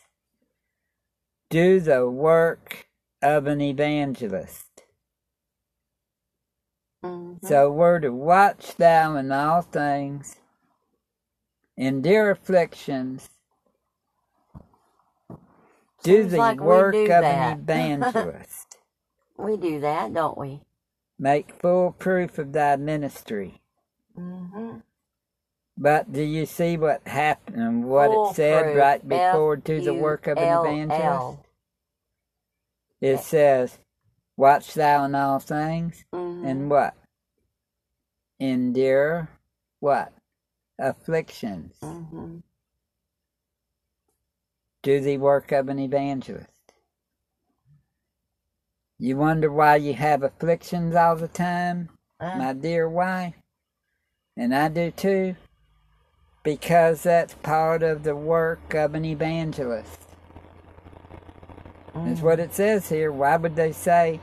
do 1.52 1.80
the 1.80 2.10
work 2.10 2.88
of 3.22 3.46
an 3.46 3.62
evangelist. 3.62 4.84
Mm-hmm. 7.04 7.46
So 7.46 7.70
we're 7.72 8.00
to 8.00 8.12
watch 8.12 8.76
thou 8.76 9.16
in 9.16 9.32
all 9.32 9.62
things, 9.62 10.36
endure 11.76 12.30
afflictions, 12.30 13.30
do 16.04 16.24
Seems 16.24 16.28
the 16.28 16.38
like 16.38 16.60
work 16.60 16.92
do 16.92 17.08
of 17.08 17.28
that. 17.28 17.30
an 17.30 17.60
evangelist. 18.02 18.78
we 19.38 19.56
do 19.58 19.80
that, 19.80 20.14
don't 20.14 20.38
we? 20.38 20.60
Make 21.18 21.52
full 21.60 21.92
proof 21.92 22.38
of 22.38 22.52
thy 22.52 22.76
ministry. 22.76 23.62
Mm-hmm. 24.18 24.78
But 25.76 26.12
do 26.12 26.22
you 26.22 26.46
see 26.46 26.76
what 26.76 27.06
happened 27.06 27.56
and 27.56 27.84
what 27.84 28.10
Full 28.10 28.30
it 28.30 28.34
said 28.36 28.62
proof. 28.64 28.76
right 28.76 29.08
before 29.08 29.56
to 29.56 29.80
the 29.80 29.94
work 29.94 30.26
of 30.26 30.38
an 30.38 30.66
evangelist? 30.66 31.38
It 33.00 33.18
says, 33.20 33.78
Watch 34.36 34.74
thou 34.74 35.04
in 35.04 35.14
all 35.14 35.38
things, 35.38 36.04
Mhm. 36.12 36.46
and 36.46 36.70
what? 36.70 36.94
Endure 38.40 39.28
what? 39.80 40.12
Afflictions. 40.78 41.78
Mhm. 41.80 42.42
Do 44.82 45.00
the 45.00 45.18
work 45.18 45.52
of 45.52 45.68
an 45.68 45.78
evangelist. 45.78 46.48
You 48.98 49.16
wonder 49.16 49.50
why 49.50 49.76
you 49.76 49.94
have 49.94 50.22
afflictions 50.22 50.94
all 50.94 51.16
the 51.16 51.28
time? 51.28 51.90
Uh, 52.20 52.36
my 52.38 52.52
dear 52.52 52.88
wife, 52.88 53.34
and 54.36 54.54
I 54.54 54.68
do 54.68 54.90
too, 54.92 55.34
because 56.42 57.02
that's 57.02 57.34
part 57.34 57.82
of 57.82 58.02
the 58.02 58.16
work 58.16 58.74
of 58.74 58.94
an 58.94 59.04
evangelist. 59.04 60.00
That's 61.94 62.20
mm. 62.20 62.22
what 62.22 62.40
it 62.40 62.54
says 62.54 62.88
here. 62.88 63.12
Why 63.12 63.36
would 63.36 63.54
they 63.54 63.72
say, 63.72 64.20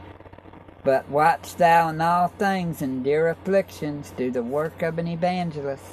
But 0.84 1.08
watch 1.10 1.56
thou 1.56 1.90
in 1.90 2.02
all 2.02 2.28
things, 2.28 2.82
endure 2.82 3.30
afflictions, 3.30 4.12
do 4.18 4.32
the 4.32 4.44
work 4.44 4.82
of 4.82 4.98
an 4.98 5.08
evangelist? 5.08 5.84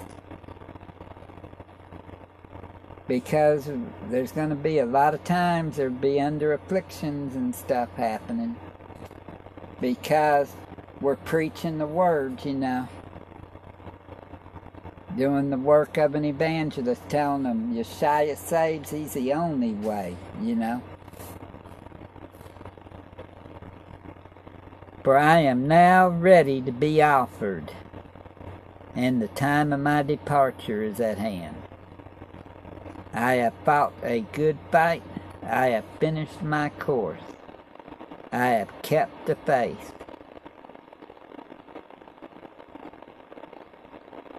Because 3.07 3.71
there's 4.09 4.33
going 4.33 4.49
to 4.49 4.57
be 4.57 4.79
a 4.79 4.87
lot 4.87 5.15
of 5.15 5.23
times 5.23 5.77
there'll 5.77 5.93
be 5.93 6.21
under 6.21 6.53
afflictions 6.53 7.37
and 7.37 7.55
stuff 7.55 7.95
happening. 7.97 8.57
Because 9.81 10.53
we're 11.01 11.17
preaching 11.17 11.79
the 11.79 11.87
word, 11.87 12.45
you 12.45 12.55
know. 12.55 12.89
Doing 15.17 15.49
the 15.49 15.57
work 15.57 15.97
of 15.97 16.15
an 16.15 16.27
evangelist, 16.27 17.01
telling 17.09 17.45
them 17.45 17.75
Yeshua 17.75 18.37
saves, 18.37 18.91
he's 18.91 19.15
the 19.15 19.33
only 19.33 19.73
way, 19.73 20.15
you 20.43 20.55
know. 20.55 20.83
For 25.03 25.17
I 25.17 25.39
am 25.39 25.67
now 25.67 26.09
ready 26.09 26.61
to 26.61 26.71
be 26.71 27.01
offered, 27.01 27.73
and 28.95 29.23
the 29.23 29.29
time 29.29 29.73
of 29.73 29.81
my 29.81 30.03
departure 30.03 30.83
is 30.83 31.01
at 31.01 31.17
hand. 31.17 31.63
I 33.15 33.35
have 33.37 33.55
fought 33.65 33.95
a 34.03 34.21
good 34.33 34.59
fight, 34.71 35.03
I 35.43 35.69
have 35.69 35.87
finished 35.99 36.43
my 36.43 36.69
course, 36.69 37.23
I 38.31 38.49
have 38.49 38.83
kept 38.83 39.25
the 39.27 39.37
faith. 39.37 39.95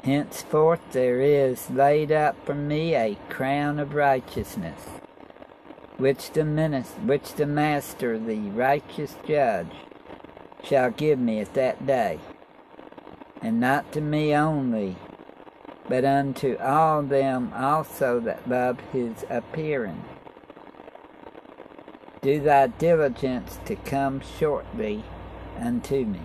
Henceforth 0.08 0.94
there 0.94 1.20
is 1.20 1.70
laid 1.70 2.14
up 2.14 2.38
for 2.46 2.56
me 2.56 2.96
a 2.96 3.18
crown 3.28 3.78
of 3.78 3.94
righteousness, 3.94 4.80
which 5.98 6.32
the, 6.32 6.44
minis- 6.44 6.98
which 7.06 7.34
the 7.34 7.46
Master, 7.46 8.18
the 8.18 8.40
righteous 8.52 9.18
judge, 9.28 9.74
shall 10.64 10.92
give 10.92 11.20
me 11.20 11.42
at 11.42 11.54
that 11.56 11.86
day, 11.86 12.22
and 13.42 13.60
not 13.60 13.92
to 13.92 14.00
me 14.00 14.34
only, 14.34 14.96
but 15.90 16.06
unto 16.06 16.56
all 16.60 17.04
them 17.04 17.52
also 17.54 18.22
that 18.22 18.48
love 18.48 18.80
his 18.94 19.26
appearing. 19.30 20.06
Do 22.22 22.40
thy 22.40 22.68
diligence 22.68 23.60
to 23.66 23.76
come 23.76 24.22
shortly 24.40 25.04
unto 25.60 26.06
me. 26.06 26.22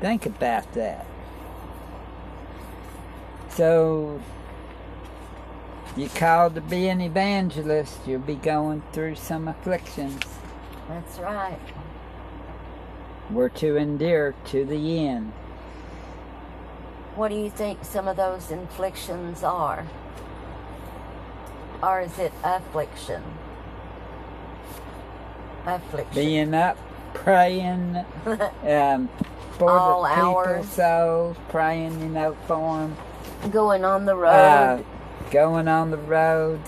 Think 0.00 0.26
about 0.26 0.72
that. 0.74 1.06
So, 3.50 4.20
you're 5.96 6.10
called 6.10 6.56
to 6.56 6.60
be 6.60 6.88
an 6.88 7.00
evangelist, 7.00 8.00
you'll 8.06 8.20
be 8.20 8.34
going 8.34 8.82
through 8.92 9.14
some 9.14 9.48
afflictions. 9.48 10.22
That's 10.88 11.18
right. 11.18 11.58
We're 13.30 13.48
to 13.50 13.76
endure 13.76 14.34
to 14.46 14.64
the 14.64 15.06
end. 15.06 15.32
What 17.14 17.28
do 17.28 17.34
you 17.34 17.48
think 17.48 17.82
some 17.82 18.06
of 18.08 18.18
those 18.18 18.50
inflictions 18.50 19.42
are? 19.42 19.86
Or 21.82 22.02
is 22.02 22.18
it 22.18 22.32
affliction? 22.44 23.22
Affliction. 25.64 26.14
Being 26.14 26.54
up, 26.54 26.76
praying 27.14 28.04
um, 28.62 29.08
for 29.58 29.70
All 29.70 30.02
the 30.02 30.08
hours. 30.10 30.68
souls, 30.68 31.36
praying, 31.48 32.00
you 32.00 32.08
know, 32.08 32.36
for 32.46 32.78
them. 32.80 32.96
Going 33.50 33.84
on 33.84 34.06
the 34.06 34.16
road. 34.16 34.30
Uh, 34.30 34.82
going 35.30 35.68
on 35.68 35.90
the 35.90 35.98
road, 35.98 36.60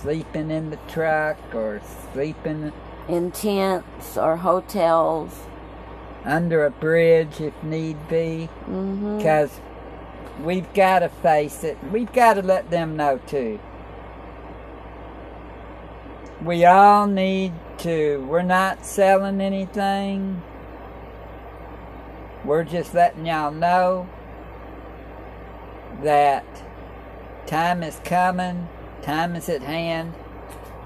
sleeping 0.00 0.50
in 0.50 0.70
the 0.70 0.78
truck, 0.88 1.36
or 1.54 1.80
sleeping 2.12 2.72
in 3.08 3.30
tents 3.32 4.16
or 4.16 4.36
hotels. 4.36 5.32
under 6.24 6.64
a 6.64 6.70
bridge 6.70 7.40
if 7.40 7.62
need 7.64 7.96
be. 8.08 8.48
Because 8.66 9.50
we've 10.42 10.72
got 10.74 11.00
to 11.00 11.08
face 11.08 11.64
it. 11.64 11.76
We've 11.90 12.12
got 12.12 12.34
to 12.34 12.42
let 12.42 12.70
them 12.70 12.96
know 12.96 13.18
too. 13.26 13.58
We 16.44 16.64
all 16.64 17.06
need 17.06 17.52
to. 17.78 18.24
We're 18.28 18.42
not 18.42 18.84
selling 18.84 19.40
anything. 19.40 20.42
We're 22.44 22.64
just 22.64 22.94
letting 22.94 23.26
y'all 23.26 23.52
know 23.52 24.08
that 26.02 26.44
time 27.46 27.82
is 27.82 28.00
coming, 28.04 28.68
time 29.02 29.36
is 29.36 29.48
at 29.48 29.62
hand. 29.62 30.14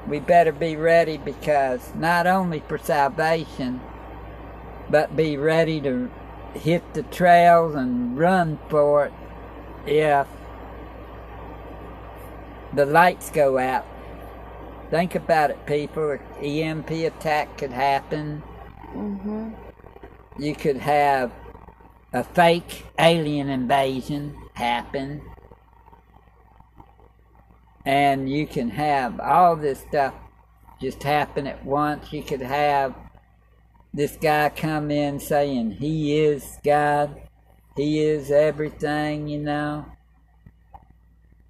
We 0.07 0.21
better 0.21 0.53
be 0.53 0.77
ready 0.77 1.17
because 1.17 1.93
not 1.95 2.27
only 2.27 2.61
for 2.61 2.79
salvation, 2.79 3.81
but 4.91 5.17
be 5.17 5.37
ready 5.37 5.81
to 5.81 6.11
hit 6.55 6.95
the 6.95 7.03
trails 7.05 7.75
and 7.75 8.19
run 8.19 8.59
for 8.69 9.07
it 9.07 9.13
if 9.87 10.27
the 12.73 12.87
lights 12.87 13.31
go 13.31 13.59
out. 13.59 13.87
Think 14.91 15.15
about 15.15 15.51
it, 15.51 15.67
people. 15.67 16.11
An 16.13 16.21
EMP 16.45 16.91
attack 16.91 17.59
could 17.59 17.73
happen. 17.73 18.39
hmm 18.93 19.51
You 20.39 20.55
could 20.55 20.77
have 20.77 21.33
a 22.17 22.25
fake 22.25 22.87
alien 22.99 23.51
invasion 23.51 24.35
happen. 24.55 25.21
And 27.85 28.29
you 28.29 28.47
can 28.47 28.71
have 28.71 29.21
all 29.21 29.55
this 29.55 29.81
stuff 29.81 30.15
just 30.81 31.03
happen 31.03 31.47
at 31.47 31.63
once. 31.65 32.11
You 32.15 32.23
could 32.23 32.41
have 32.41 32.95
this 33.93 34.17
guy 34.17 34.49
come 34.49 34.91
in 34.91 35.21
saying 35.21 35.73
he 35.73 36.19
is 36.19 36.57
God, 36.65 37.21
he 37.77 38.01
is 38.01 38.31
everything, 38.31 39.29
you 39.29 39.39
know. 39.39 39.85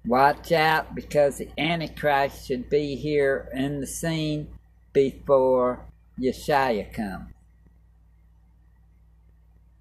Watch 0.05 0.51
out 0.51 0.95
because 0.95 1.37
the 1.37 1.49
Antichrist 1.57 2.45
should 2.45 2.69
be 2.69 2.95
here 2.95 3.49
in 3.53 3.79
the 3.79 3.87
scene 3.87 4.49
before 4.91 5.85
Yeshua 6.19 6.91
comes. 6.93 7.36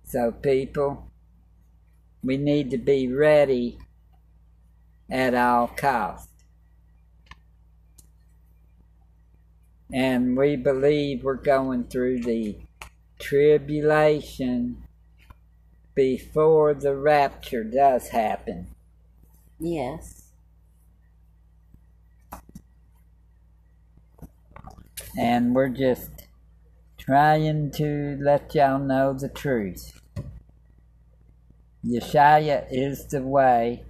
So, 0.09 0.31
people, 0.31 1.11
we 2.23 2.37
need 2.37 2.71
to 2.71 2.79
be 2.79 3.13
ready 3.13 3.77
at 5.11 5.35
all 5.35 5.67
cost. 5.67 6.31
And 9.93 10.37
we 10.37 10.55
believe 10.55 11.25
we're 11.25 11.35
going 11.35 11.89
through 11.89 12.21
the 12.21 12.57
tribulation 13.19 14.85
before 15.97 16.73
the 16.73 16.95
rapture 16.95 17.65
does 17.65 18.09
happen. 18.11 18.69
Yes. 19.59 20.31
And 25.19 25.53
we're 25.53 25.69
just 25.71 26.26
trying 27.07 27.71
to 27.71 28.19
let 28.21 28.53
y'all 28.55 28.81
know 28.81 29.13
the 29.13 29.29
truth. 29.29 30.01
Yeshua 31.85 32.67
is 32.69 33.07
the 33.07 33.23
way. 33.23 33.85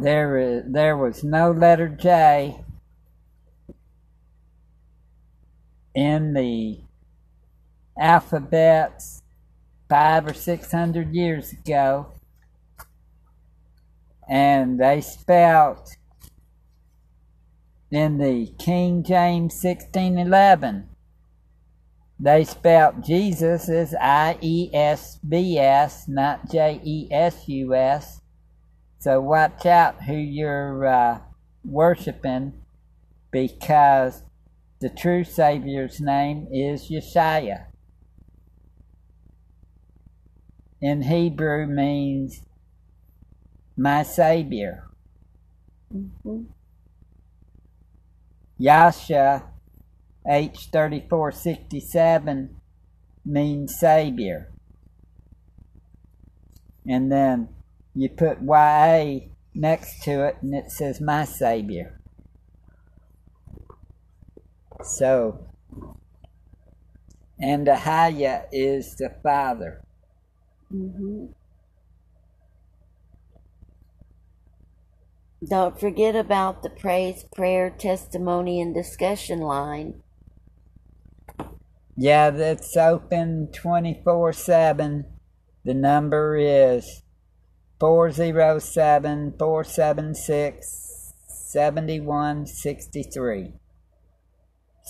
There, 0.00 0.38
is, 0.38 0.64
there 0.66 0.96
was 0.96 1.22
no 1.22 1.50
letter 1.50 1.88
J 1.88 2.64
in 5.94 6.32
the 6.32 6.80
alphabets 8.00 9.22
five 9.88 10.26
or 10.26 10.34
six 10.34 10.72
hundred 10.72 11.14
years 11.14 11.52
ago, 11.52 12.06
and 14.28 14.78
they 14.80 15.00
spelt 15.02 15.96
in 17.90 18.18
the 18.18 18.52
King 18.58 19.02
James 19.02 19.54
1611, 19.54 20.88
they 22.20 22.44
spelt 22.44 23.02
Jesus 23.02 23.68
as 23.68 23.94
I 24.00 24.36
E 24.40 24.70
S 24.74 25.18
B 25.26 25.56
S, 25.58 26.08
not 26.08 26.50
J 26.50 26.80
E 26.84 27.08
S 27.10 27.48
U 27.48 27.74
S. 27.74 28.20
So 28.98 29.20
watch 29.20 29.64
out 29.64 30.02
who 30.02 30.14
you're 30.14 30.86
uh, 30.86 31.20
worshiping 31.64 32.54
because 33.30 34.24
the 34.80 34.90
true 34.90 35.22
Savior's 35.22 36.00
name 36.00 36.48
is 36.52 36.90
Yeshua. 36.90 37.66
In 40.80 41.02
Hebrew 41.02 41.66
means 41.66 42.42
my 43.76 44.02
Savior. 44.02 44.84
hmm 45.90 46.42
Yasha 48.58 49.44
H3467 50.26 52.48
means 53.24 53.78
Savior. 53.78 54.52
And 56.86 57.10
then 57.12 57.48
you 57.94 58.08
put 58.08 58.42
YA 58.42 59.20
next 59.54 60.02
to 60.04 60.26
it 60.26 60.38
and 60.42 60.54
it 60.54 60.70
says 60.70 61.00
My 61.00 61.24
Savior. 61.24 62.00
So, 64.82 65.46
and 67.40 67.66
Ahaya 67.66 68.44
is 68.52 68.94
the 68.96 69.10
Father. 69.22 69.82
hmm 70.70 71.26
Don't 75.46 75.78
forget 75.78 76.16
about 76.16 76.62
the 76.62 76.70
praise, 76.70 77.24
prayer, 77.34 77.68
testimony, 77.70 78.60
and 78.60 78.74
discussion 78.74 79.40
line. 79.40 80.02
Yeah, 81.96 82.30
that's 82.30 82.76
open 82.76 83.48
24 83.52 84.32
7. 84.32 85.04
The 85.64 85.74
number 85.74 86.36
is 86.36 87.02
407 87.78 89.34
476 89.38 91.12
7163. 91.26 93.52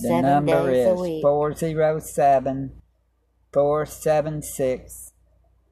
The 0.01 0.09
Seven 0.09 0.23
number 0.23 0.71
is 0.71 0.99
week. 0.99 1.21
407 1.23 2.81
476 3.53 5.13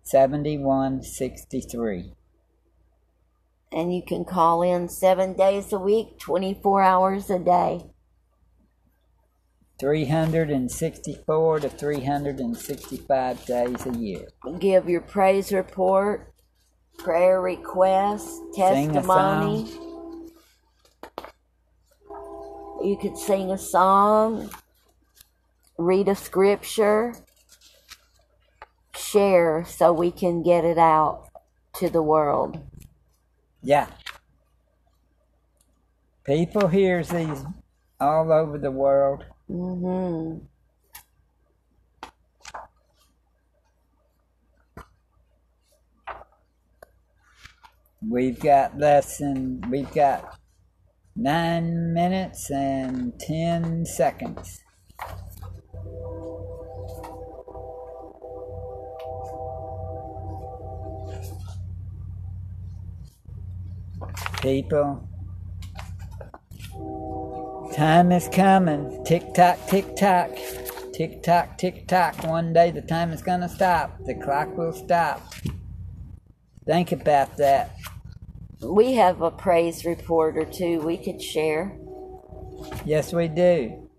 7163. 0.03 2.16
And 3.73 3.95
you 3.95 4.03
can 4.07 4.25
call 4.25 4.63
in 4.63 4.89
seven 4.89 5.35
days 5.35 5.73
a 5.73 5.79
week, 5.79 6.19
24 6.19 6.83
hours 6.83 7.31
a 7.31 7.39
day. 7.39 7.83
364 9.79 11.61
to 11.61 11.69
365 11.69 13.45
days 13.45 13.87
a 13.87 13.99
year. 13.99 14.29
Give 14.59 14.89
your 14.89 15.03
praise 15.03 15.53
report, 15.53 16.33
prayer 16.97 17.43
request, 17.43 18.41
testimony. 18.55 19.71
You 22.83 22.97
could 23.01 23.19
sing 23.19 23.51
a 23.51 23.59
song, 23.59 24.49
read 25.77 26.09
a 26.09 26.15
scripture, 26.15 27.15
share 28.95 29.65
so 29.67 29.93
we 29.93 30.11
can 30.11 30.43
get 30.43 30.65
it 30.65 30.79
out 30.79 31.29
to 31.75 31.91
the 31.91 32.03
world. 32.03 32.59
Yeah. 33.67 33.89
People 36.23 36.69
hears 36.69 37.09
these 37.09 37.43
all 37.99 38.31
over 38.31 38.59
the 38.59 38.71
world. 38.71 39.25
hmm 39.49 40.37
We've 48.09 48.39
got 48.39 48.79
less 48.79 49.19
than 49.19 49.63
we've 49.69 49.93
got 49.93 50.39
nine 51.17 51.93
minutes 51.93 52.51
and 52.53 53.19
ten 53.19 53.85
seconds. 53.85 54.63
People, 64.47 65.09
time 67.75 68.13
is 68.13 68.29
coming. 68.29 69.03
Tick 69.05 69.35
tock, 69.35 69.59
tick 69.67 69.97
tock. 69.97 70.31
Tick 70.95 71.25
tock, 71.25 71.59
tick 71.59 71.89
tock. 71.89 72.23
One 72.23 72.53
day 72.53 72.71
the 72.71 72.81
time 72.81 73.11
is 73.11 73.23
gonna 73.23 73.49
stop. 73.49 73.99
The 74.05 74.15
clock 74.15 74.57
will 74.57 74.73
stop. 74.73 75.35
Think 76.65 76.93
about 76.93 77.37
that. 77.39 77.75
We 78.63 78.93
have 78.93 79.21
a 79.21 79.33
praise 79.33 79.85
report 79.85 80.39
or 80.39 80.45
two 80.45 80.79
we 80.79 80.97
could 80.97 81.21
share. 81.21 81.77
Yes, 82.85 83.13
we 83.13 83.27
do. 83.27 83.91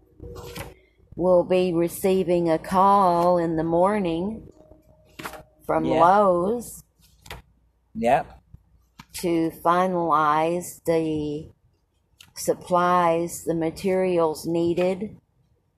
We'll 1.18 1.44
be 1.44 1.74
receiving 1.74 2.50
a 2.50 2.58
call 2.58 3.38
in 3.38 3.58
the 3.58 3.66
morning 3.66 4.48
from 5.66 5.84
Yeah. 5.84 6.06
Lowe's 6.06 6.86
Yep. 7.96 8.37
To 9.22 9.52
finalize 9.64 10.82
the 10.86 11.50
supplies, 12.36 13.44
the 13.46 13.56
materials 13.56 14.46
needed 14.46 15.18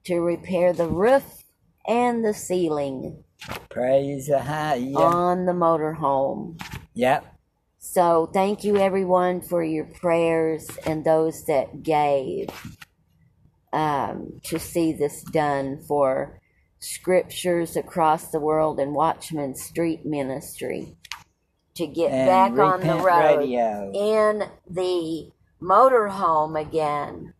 to 0.05 0.19
repair 0.19 0.73
the 0.73 0.87
roof 0.87 1.43
and 1.87 2.23
the 2.23 2.33
ceiling 2.33 3.23
Praise 3.69 4.27
the 4.27 4.39
high. 4.39 4.75
Yeah. 4.75 4.97
on 4.99 5.45
the 5.45 5.53
motorhome. 5.53 6.61
yep. 6.93 7.25
So 7.81 8.29
thank 8.33 8.65
you 8.65 8.77
everyone 8.77 9.41
for 9.41 9.63
your 9.63 9.85
prayers 9.85 10.69
and 10.85 11.05
those 11.05 11.45
that 11.45 11.81
gave 11.81 12.49
um, 13.71 14.41
to 14.43 14.59
see 14.59 14.91
this 14.91 15.23
done 15.23 15.79
for 15.87 16.41
Scriptures 16.79 17.77
Across 17.77 18.31
the 18.31 18.39
World 18.39 18.79
and 18.79 18.93
Watchman 18.93 19.55
Street 19.55 20.05
Ministry 20.05 20.97
to 21.79 21.87
get 21.87 22.11
And 22.11 22.27
back 22.27 22.51
on 22.59 22.81
the 22.81 22.95
road 22.95 23.37
Radio. 23.39 23.89
in 23.95 24.43
the 24.69 25.31
motorhome 25.61 26.59
again 26.59 27.33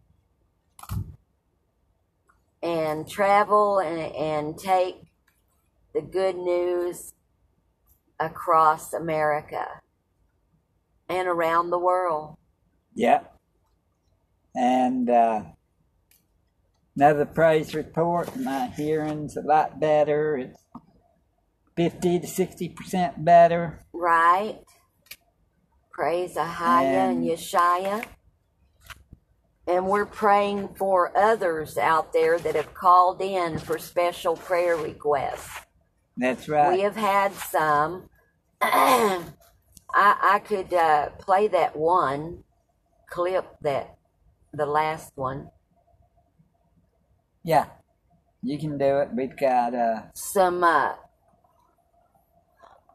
and 2.64 3.06
travel 3.06 3.80
and, 3.80 4.00
and 4.16 4.58
take 4.58 4.96
the 5.94 6.02
good 6.02 6.38
news 6.38 7.12
across 8.18 8.94
America 8.94 9.68
and 11.10 11.28
around 11.28 11.70
the 11.70 11.80
world. 11.80 12.38
Yep. 12.96 13.36
And 14.56 15.10
uh, 15.10 15.42
another 16.96 17.26
praise 17.26 17.76
report. 17.76 18.34
My 18.38 18.68
hearing's 18.68 19.36
a 19.36 19.42
lot 19.42 19.82
better. 19.82 20.38
It's 20.38 20.64
50 21.84 22.20
to 22.20 22.28
60% 22.28 23.24
better. 23.24 23.80
Right? 23.94 24.60
Praise 25.94 26.36
Ahaya 26.36 26.82
and 26.84 27.18
And- 27.20 27.26
Yeshaya. 27.26 28.04
And 29.66 29.88
we're 29.88 30.06
praying 30.06 30.70
for 30.76 31.16
others 31.18 31.78
out 31.78 32.12
there 32.12 32.38
that 32.38 32.56
have 32.56 32.74
called 32.74 33.22
in 33.22 33.60
for 33.60 33.78
special 33.78 34.36
prayer 34.36 34.76
requests. 34.76 35.48
That's 36.18 36.50
right. 36.50 36.76
We 36.76 36.82
have 36.82 36.98
had 36.98 37.32
some. 37.34 38.10
I, 38.62 39.24
I 39.94 40.42
could 40.44 40.74
uh, 40.74 41.12
play 41.20 41.48
that 41.48 41.78
one 41.78 42.44
clip 43.10 43.46
that 43.62 43.96
the 44.54 44.66
last 44.66 45.14
one. 45.16 45.50
yeah. 47.44 47.68
You 48.42 48.58
can 48.58 48.78
do 48.78 49.00
it. 49.00 49.10
We've 49.14 49.36
got, 49.38 49.76
uh, 49.76 50.02
Some 50.14 50.64
uh, 50.64 50.94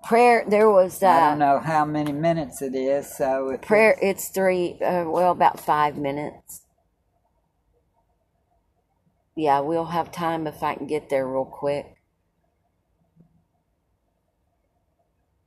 prayer. 0.09 0.45
There 0.49 0.71
was 0.71 1.03
I 1.03 1.21
uh, 1.21 1.21
don't 1.21 1.39
know 1.39 1.61
how 1.61 1.85
many 1.85 2.13
minutes 2.13 2.63
it 2.63 2.75
is, 2.75 3.17
so 3.17 3.59
prayer. 3.63 3.99
It's 4.03 4.29
three. 4.29 4.79
Uh, 4.83 5.05
well, 5.11 5.33
about 5.33 5.61
five 5.61 5.97
minutes. 5.97 6.63
Yeah, 9.37 9.61
we'll 9.61 9.87
have 9.87 10.13
time 10.13 10.47
if 10.47 10.63
I 10.63 10.75
can 10.77 10.87
get 10.87 11.11
there 11.11 11.27
real 11.27 11.45
quick. 11.45 11.97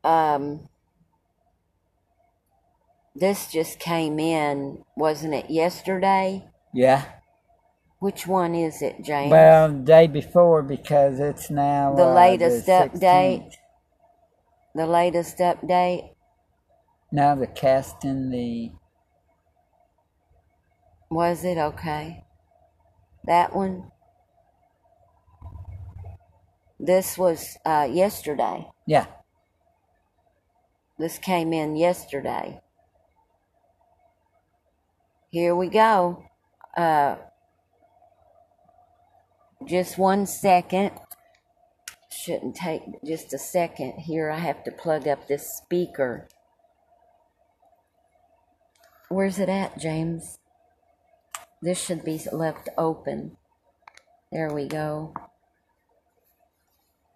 Um, 0.03 0.69
this 3.15 3.51
just 3.51 3.79
came 3.79 4.19
in, 4.19 4.83
wasn't 4.95 5.33
it 5.33 5.49
yesterday? 5.49 6.45
Yeah. 6.73 7.05
Which 7.99 8.27
one 8.27 8.55
is 8.55 8.81
it, 8.81 9.03
James? 9.03 9.31
Well, 9.31 9.71
day 9.73 10.07
before 10.07 10.63
because 10.63 11.19
it's 11.19 11.49
now 11.49 11.95
The 11.95 12.03
uh, 12.03 12.15
latest 12.15 12.67
update. 12.67 13.56
16th. 14.77 14.85
the 14.85 14.87
latest 14.87 15.37
update 15.39 16.13
Now 17.11 17.35
the 17.35 17.47
casting 17.47 18.29
the 18.29 18.71
was 21.09 21.45
it 21.45 21.57
okay? 21.57 22.25
That 23.23 23.55
one. 23.55 23.91
This 26.79 27.17
was 27.17 27.57
uh, 27.65 27.87
yesterday. 27.91 28.67
yeah 28.85 29.07
This 30.99 31.17
came 31.17 31.53
in 31.53 31.75
yesterday. 31.75 32.59
Here 35.29 35.55
we 35.55 35.69
go. 35.69 36.23
Uh, 36.75 37.17
just 39.65 39.97
one 39.97 40.25
second. 40.25 40.91
Shouldn't 42.23 42.55
take 42.55 42.81
just 43.05 43.33
a 43.33 43.37
second. 43.37 43.99
Here, 43.99 44.31
I 44.31 44.39
have 44.39 44.63
to 44.63 44.71
plug 44.71 45.07
up 45.07 45.27
this 45.27 45.55
speaker. 45.55 46.27
Where's 49.09 49.37
it 49.39 49.49
at, 49.49 49.77
James? 49.79 50.39
This 51.61 51.79
should 51.83 52.03
be 52.03 52.19
left 52.31 52.69
open. 52.77 53.37
There 54.31 54.51
we 54.51 54.67
go. 54.67 55.13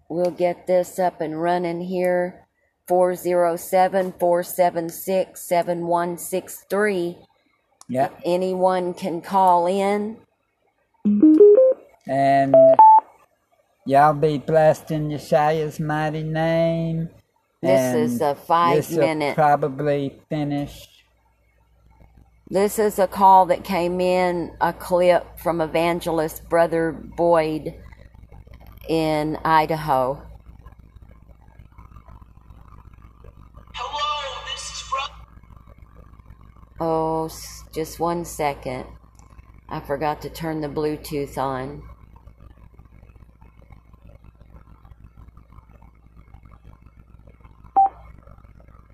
We'll 0.07 0.31
get 0.31 0.67
this 0.67 0.99
up 0.99 1.19
and 1.19 1.41
running 1.41 1.81
here. 1.81 2.45
407 2.87 4.13
476 4.19 5.41
7163. 5.41 7.17
yeah 7.87 8.09
Anyone 8.23 8.93
can 8.93 9.21
call 9.21 9.65
in. 9.67 10.17
and 12.07 12.55
y'all 13.85 14.13
be 14.13 14.37
blessed 14.37 14.91
in 14.91 15.09
Yeshua's 15.09 15.79
mighty 15.79 16.23
name. 16.23 17.09
This 17.61 17.79
and 17.79 17.99
is 17.99 18.21
a 18.21 18.35
five 18.35 18.77
this'll 18.77 18.99
minute. 18.99 19.35
Probably 19.35 20.19
finish. 20.29 20.87
This 22.49 22.79
is 22.79 22.99
a 22.99 23.07
call 23.07 23.45
that 23.45 23.63
came 23.63 24.01
in, 24.01 24.51
a 24.59 24.73
clip 24.73 25.39
from 25.39 25.61
evangelist 25.61 26.49
Brother 26.49 26.91
Boyd 26.91 27.73
in 28.89 29.37
Idaho. 29.45 30.21
Hello, 33.73 34.43
this 34.51 34.69
is 34.69 34.83
Brother. 34.89 35.13
Oh, 36.81 37.29
just 37.73 37.99
one 37.99 38.25
second. 38.25 38.85
I 39.69 39.79
forgot 39.79 40.21
to 40.23 40.29
turn 40.29 40.59
the 40.59 40.67
Bluetooth 40.67 41.37
on. 41.37 41.83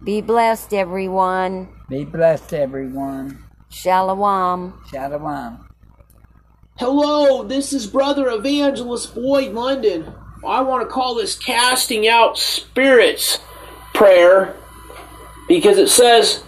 Be 0.08 0.22
blessed, 0.22 0.74
everyone. 0.74 1.68
Be 1.90 2.06
blessed, 2.06 2.54
everyone. 2.54 3.44
Shalom. 3.68 4.82
Shalom. 4.90 5.68
Hello, 6.78 7.44
this 7.44 7.74
is 7.74 7.88
Brother 7.88 8.30
Evangelist 8.30 9.14
Boyd 9.14 9.52
London. 9.52 10.14
I 10.48 10.62
want 10.62 10.88
to 10.88 10.94
call 10.94 11.16
this 11.16 11.38
casting 11.38 12.08
out 12.08 12.38
spirits 12.38 13.40
prayer 13.94 14.56
because 15.50 15.78
it 15.78 15.90
says 15.90 16.42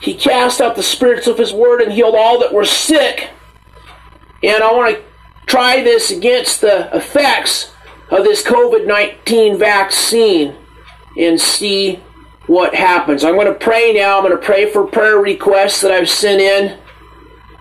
he 0.00 0.12
cast 0.12 0.60
out 0.60 0.74
the 0.74 0.82
spirits 0.82 1.28
of 1.28 1.38
his 1.38 1.52
word 1.52 1.80
and 1.80 1.92
healed 1.92 2.16
all 2.16 2.40
that 2.40 2.52
were 2.52 2.64
sick. 2.64 3.30
And 4.42 4.60
I 4.60 4.72
want 4.72 4.96
to 4.96 5.02
try 5.46 5.84
this 5.84 6.10
against 6.10 6.62
the 6.62 6.92
effects 6.96 7.70
of 8.10 8.24
this 8.24 8.42
COVID 8.42 8.88
19 8.88 9.56
vaccine 9.56 10.56
and 11.16 11.40
see 11.40 12.02
what 12.48 12.74
happens. 12.74 13.22
I'm 13.22 13.34
going 13.34 13.46
to 13.46 13.54
pray 13.54 13.92
now. 13.92 14.16
I'm 14.16 14.24
going 14.24 14.36
to 14.36 14.44
pray 14.44 14.72
for 14.72 14.86
prayer 14.86 15.18
requests 15.18 15.82
that 15.82 15.92
I've 15.92 16.08
sent 16.08 16.40
in. 16.40 16.78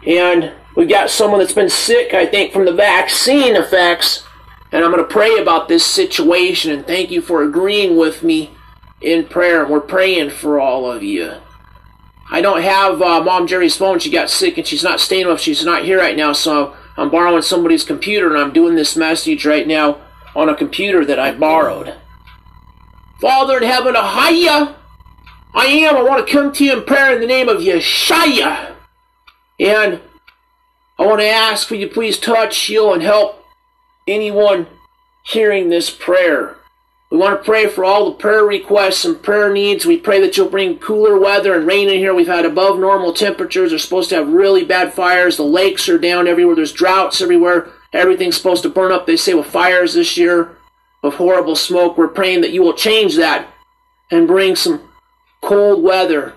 And 0.07 0.53
we've 0.75 0.89
got 0.89 1.09
someone 1.09 1.39
that's 1.39 1.53
been 1.53 1.69
sick, 1.69 2.13
I 2.13 2.25
think, 2.25 2.53
from 2.53 2.65
the 2.65 2.73
vaccine 2.73 3.55
effects. 3.55 4.25
And 4.71 4.83
I'm 4.83 4.91
going 4.91 5.03
to 5.03 5.13
pray 5.13 5.37
about 5.37 5.67
this 5.67 5.85
situation. 5.85 6.71
And 6.71 6.87
thank 6.87 7.11
you 7.11 7.21
for 7.21 7.43
agreeing 7.43 7.97
with 7.97 8.23
me 8.23 8.51
in 9.01 9.25
prayer. 9.25 9.67
We're 9.67 9.81
praying 9.81 10.31
for 10.31 10.59
all 10.59 10.89
of 10.89 11.03
you. 11.03 11.33
I 12.31 12.41
don't 12.41 12.61
have 12.61 13.01
uh, 13.01 13.21
Mom 13.21 13.45
Jerry's 13.47 13.77
phone. 13.77 13.99
She 13.99 14.09
got 14.09 14.29
sick 14.29 14.57
and 14.57 14.65
she's 14.65 14.83
not 14.83 14.99
staying 15.01 15.27
with. 15.27 15.41
She's 15.41 15.65
not 15.65 15.83
here 15.83 15.99
right 15.99 16.15
now. 16.15 16.31
So 16.31 16.75
I'm 16.95 17.09
borrowing 17.09 17.41
somebody's 17.41 17.83
computer 17.83 18.29
and 18.29 18.37
I'm 18.37 18.53
doing 18.53 18.75
this 18.75 18.95
message 18.95 19.45
right 19.45 19.67
now 19.67 20.01
on 20.33 20.47
a 20.47 20.55
computer 20.55 21.03
that 21.05 21.19
I 21.19 21.33
borrowed. 21.33 21.95
Father 23.19 23.57
in 23.57 23.63
heaven, 23.63 23.95
Ahaya, 23.95 24.75
I 25.57 25.65
am. 25.65 25.97
I 25.97 26.03
want 26.03 26.27
to 26.27 26.31
come 26.31 26.53
to 26.53 26.63
you 26.63 26.77
in 26.77 26.83
prayer 26.83 27.15
in 27.15 27.19
the 27.19 27.25
name 27.25 27.49
of 27.49 27.57
Yeshua. 27.57 28.75
And 29.59 30.01
I 30.99 31.05
want 31.05 31.19
to 31.19 31.27
ask 31.27 31.67
for 31.67 31.73
you 31.73 31.87
please 31.87 32.19
touch, 32.19 32.55
heal, 32.55 32.93
and 32.93 33.01
help 33.01 33.43
anyone 34.07 34.67
hearing 35.25 35.69
this 35.69 35.89
prayer. 35.89 36.57
We 37.09 37.17
want 37.17 37.39
to 37.39 37.43
pray 37.43 37.65
for 37.65 37.83
all 37.83 38.05
the 38.05 38.17
prayer 38.17 38.43
requests 38.43 39.03
and 39.03 39.23
prayer 39.23 39.51
needs. 39.51 39.83
We 39.83 39.97
pray 39.97 40.21
that 40.21 40.37
you'll 40.37 40.49
bring 40.49 40.77
cooler 40.77 41.17
weather 41.17 41.55
and 41.55 41.65
rain 41.65 41.89
in 41.89 41.97
here. 41.97 42.13
We've 42.13 42.27
had 42.27 42.45
above 42.45 42.77
normal 42.77 43.11
temperatures. 43.11 43.71
They're 43.71 43.79
supposed 43.79 44.09
to 44.09 44.15
have 44.17 44.29
really 44.29 44.63
bad 44.63 44.93
fires. 44.93 45.37
The 45.37 45.43
lakes 45.43 45.89
are 45.89 45.97
down 45.97 46.27
everywhere. 46.27 46.55
There's 46.55 46.71
droughts 46.71 47.19
everywhere. 47.19 47.71
Everything's 47.93 48.37
supposed 48.37 48.61
to 48.63 48.69
burn 48.69 48.91
up, 48.91 49.07
they 49.07 49.17
say, 49.17 49.33
with 49.33 49.47
fires 49.47 49.95
this 49.95 50.17
year, 50.17 50.55
of 51.01 51.15
horrible 51.15 51.55
smoke. 51.55 51.97
We're 51.97 52.09
praying 52.09 52.41
that 52.41 52.51
you 52.51 52.61
will 52.61 52.73
change 52.73 53.15
that 53.15 53.47
and 54.11 54.27
bring 54.27 54.55
some 54.55 54.86
cold 55.47 55.81
weather 55.81 56.33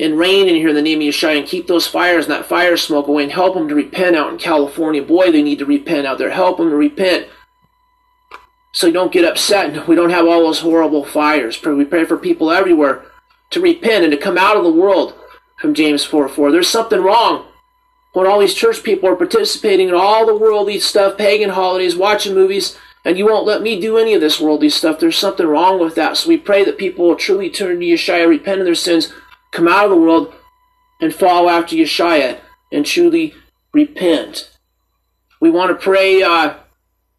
and 0.00 0.18
rain 0.18 0.48
in 0.48 0.56
here 0.56 0.70
in 0.70 0.74
the 0.74 0.82
name 0.82 0.98
of 0.98 1.04
Yeshua 1.04 1.38
and 1.38 1.46
keep 1.46 1.68
those 1.68 1.86
fires 1.86 2.24
and 2.24 2.34
that 2.34 2.46
fire 2.46 2.76
smoke 2.76 3.06
away 3.06 3.22
and 3.22 3.32
help 3.32 3.54
them 3.54 3.68
to 3.68 3.74
repent 3.76 4.16
out 4.16 4.32
in 4.32 4.38
California. 4.38 5.02
Boy, 5.02 5.30
they 5.30 5.42
need 5.42 5.60
to 5.60 5.64
repent 5.64 6.04
out 6.04 6.18
there. 6.18 6.30
Help 6.30 6.58
them 6.58 6.68
to 6.68 6.74
repent 6.74 7.28
so 8.72 8.88
you 8.88 8.92
don't 8.92 9.12
get 9.12 9.24
upset 9.24 9.70
and 9.70 9.86
we 9.88 9.94
don't 9.94 10.10
have 10.10 10.26
all 10.26 10.42
those 10.42 10.60
horrible 10.60 11.04
fires. 11.04 11.62
We 11.64 11.84
pray 11.84 12.04
for 12.04 12.16
people 12.16 12.50
everywhere 12.50 13.04
to 13.50 13.60
repent 13.60 14.02
and 14.04 14.12
to 14.12 14.18
come 14.18 14.36
out 14.36 14.56
of 14.56 14.64
the 14.64 14.72
world 14.72 15.14
from 15.60 15.72
James 15.72 16.04
4 16.04 16.28
4. 16.28 16.50
There's 16.50 16.68
something 16.68 17.00
wrong 17.00 17.46
when 18.14 18.26
all 18.26 18.40
these 18.40 18.54
church 18.54 18.82
people 18.82 19.08
are 19.08 19.16
participating 19.16 19.88
in 19.88 19.94
all 19.94 20.26
the 20.26 20.36
worldly 20.36 20.80
stuff, 20.80 21.16
pagan 21.16 21.50
holidays, 21.50 21.94
watching 21.94 22.34
movies, 22.34 22.76
and 23.04 23.16
you 23.16 23.26
won't 23.26 23.46
let 23.46 23.62
me 23.62 23.80
do 23.80 23.98
any 23.98 24.14
of 24.14 24.20
this 24.20 24.40
worldly 24.40 24.68
stuff. 24.68 24.98
There's 24.98 25.16
something 25.16 25.46
wrong 25.46 25.80
with 25.80 25.94
that. 25.94 26.16
So 26.16 26.28
we 26.28 26.36
pray 26.36 26.64
that 26.64 26.78
people 26.78 27.08
will 27.08 27.16
truly 27.16 27.50
turn 27.50 27.80
to 27.80 27.86
Yeshua, 27.86 28.28
repent 28.28 28.60
of 28.60 28.66
their 28.66 28.74
sins, 28.74 29.12
come 29.52 29.68
out 29.68 29.84
of 29.84 29.90
the 29.90 29.96
world, 29.96 30.34
and 31.00 31.14
follow 31.14 31.48
after 31.48 31.76
Yeshua 31.76 32.38
and 32.70 32.84
truly 32.84 33.34
repent. 33.72 34.50
We 35.40 35.50
want 35.50 35.70
to 35.70 35.82
pray. 35.82 36.22
Uh, 36.22 36.54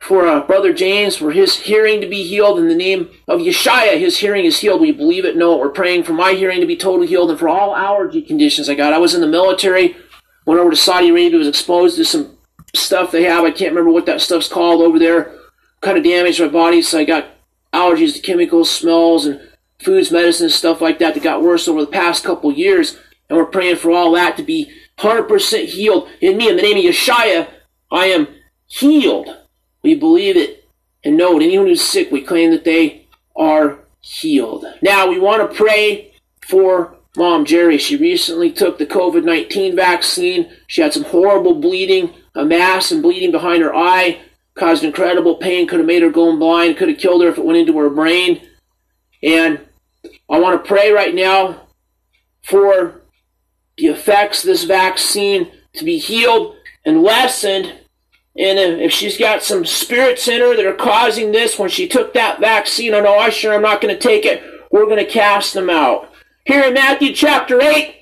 for 0.01 0.27
uh, 0.27 0.41
Brother 0.41 0.73
James, 0.73 1.15
for 1.15 1.31
his 1.31 1.55
hearing 1.55 2.01
to 2.01 2.07
be 2.07 2.23
healed 2.23 2.57
in 2.57 2.67
the 2.67 2.75
name 2.75 3.11
of 3.27 3.39
Yeshua. 3.39 3.99
His 3.99 4.17
hearing 4.17 4.45
is 4.45 4.59
healed. 4.59 4.81
We 4.81 4.91
believe 4.91 5.25
it, 5.25 5.37
it. 5.37 5.39
We're 5.39 5.69
praying 5.69 6.03
for 6.03 6.13
my 6.13 6.33
hearing 6.33 6.59
to 6.59 6.65
be 6.65 6.75
totally 6.75 7.05
healed 7.05 7.29
and 7.29 7.39
for 7.39 7.47
all 7.47 7.75
allergy 7.75 8.23
conditions 8.23 8.67
I 8.67 8.73
got. 8.73 8.93
I 8.93 8.97
was 8.97 9.13
in 9.13 9.21
the 9.21 9.27
military, 9.27 9.95
went 10.47 10.59
over 10.59 10.71
to 10.71 10.75
Saudi 10.75 11.09
Arabia, 11.09 11.37
was 11.37 11.47
exposed 11.47 11.97
to 11.97 12.05
some 12.05 12.35
stuff 12.73 13.11
they 13.11 13.23
have. 13.23 13.45
I 13.45 13.51
can't 13.51 13.73
remember 13.73 13.91
what 13.91 14.07
that 14.07 14.21
stuff's 14.21 14.47
called 14.47 14.81
over 14.81 14.97
there. 14.97 15.31
Kind 15.81 15.97
of 15.97 16.03
damaged 16.03 16.39
my 16.39 16.47
body, 16.47 16.81
so 16.81 16.99
I 16.99 17.05
got 17.05 17.27
allergies 17.73 18.13
to 18.13 18.19
chemicals, 18.19 18.69
smells, 18.69 19.25
and 19.25 19.41
foods, 19.79 20.11
medicines, 20.11 20.53
stuff 20.53 20.81
like 20.81 20.99
that 20.99 21.13
that 21.13 21.23
got 21.23 21.41
worse 21.41 21.67
over 21.67 21.81
the 21.81 21.87
past 21.87 22.23
couple 22.23 22.51
years. 22.51 22.97
And 23.29 23.37
we're 23.37 23.45
praying 23.45 23.77
for 23.77 23.91
all 23.91 24.11
that 24.13 24.37
to 24.37 24.43
be 24.43 24.71
100% 24.99 25.65
healed 25.65 26.09
in 26.19 26.37
me. 26.37 26.49
In 26.49 26.55
the 26.55 26.61
name 26.61 26.77
of 26.77 26.83
Yeshua, 26.83 27.47
I 27.91 28.05
am 28.07 28.27
healed. 28.67 29.29
We 29.83 29.95
believe 29.95 30.37
it 30.37 30.69
and 31.03 31.17
know 31.17 31.39
it. 31.39 31.43
Anyone 31.43 31.67
who's 31.67 31.81
sick, 31.81 32.11
we 32.11 32.21
claim 32.21 32.51
that 32.51 32.63
they 32.63 33.07
are 33.35 33.79
healed. 34.01 34.65
Now, 34.81 35.09
we 35.09 35.19
want 35.19 35.49
to 35.49 35.57
pray 35.57 36.13
for 36.41 36.95
Mom 37.15 37.45
Jerry. 37.45 37.77
She 37.77 37.95
recently 37.95 38.51
took 38.51 38.77
the 38.77 38.85
COVID 38.85 39.23
19 39.23 39.75
vaccine. 39.75 40.51
She 40.67 40.81
had 40.81 40.93
some 40.93 41.03
horrible 41.03 41.55
bleeding, 41.55 42.13
a 42.35 42.45
mass 42.45 42.91
and 42.91 43.01
bleeding 43.01 43.31
behind 43.31 43.63
her 43.63 43.75
eye, 43.75 44.21
caused 44.55 44.83
incredible 44.83 45.35
pain, 45.35 45.67
could 45.67 45.79
have 45.79 45.87
made 45.87 46.01
her 46.01 46.09
go 46.09 46.35
blind, 46.37 46.77
could 46.77 46.89
have 46.89 46.97
killed 46.97 47.23
her 47.23 47.29
if 47.29 47.37
it 47.37 47.45
went 47.45 47.59
into 47.59 47.77
her 47.79 47.89
brain. 47.89 48.41
And 49.23 49.59
I 50.29 50.39
want 50.39 50.61
to 50.61 50.67
pray 50.67 50.91
right 50.91 51.13
now 51.13 51.67
for 52.43 53.01
the 53.77 53.87
effects 53.87 54.43
of 54.43 54.47
this 54.47 54.63
vaccine 54.63 55.51
to 55.73 55.85
be 55.85 55.97
healed 55.97 56.55
and 56.85 57.01
lessened 57.01 57.81
and 58.37 58.81
if 58.81 58.93
she's 58.93 59.17
got 59.17 59.43
some 59.43 59.65
spirits 59.65 60.27
in 60.27 60.39
her 60.39 60.55
that 60.55 60.65
are 60.65 60.73
causing 60.73 61.31
this, 61.31 61.59
when 61.59 61.69
she 61.69 61.87
took 61.87 62.13
that 62.13 62.39
vaccine, 62.39 62.93
I 62.93 63.01
know 63.01 63.17
I 63.17 63.29
sure 63.29 63.53
I'm 63.53 63.61
not 63.61 63.81
going 63.81 63.93
to 63.93 64.01
take 64.01 64.25
it, 64.25 64.41
we're 64.71 64.85
going 64.85 65.05
to 65.05 65.11
cast 65.11 65.53
them 65.53 65.69
out. 65.69 66.09
Here 66.45 66.63
in 66.63 66.73
Matthew 66.73 67.13
chapter 67.13 67.61
8, 67.61 67.93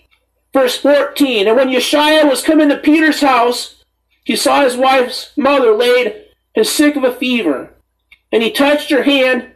verse 0.53 0.77
14. 0.77 1.47
And 1.47 1.57
when 1.57 1.69
Yeshua 1.69 2.29
was 2.29 2.43
coming 2.43 2.69
to 2.69 2.77
Peter's 2.77 3.21
house, 3.21 3.83
he 4.23 4.35
saw 4.35 4.63
his 4.63 4.77
wife's 4.77 5.31
mother 5.35 5.71
laid 5.71 6.25
and 6.59 6.67
sick 6.67 6.97
of 6.97 7.05
a 7.05 7.13
fever. 7.13 7.73
And 8.33 8.43
he 8.43 8.51
touched 8.51 8.91
her 8.91 9.03
hand, 9.03 9.49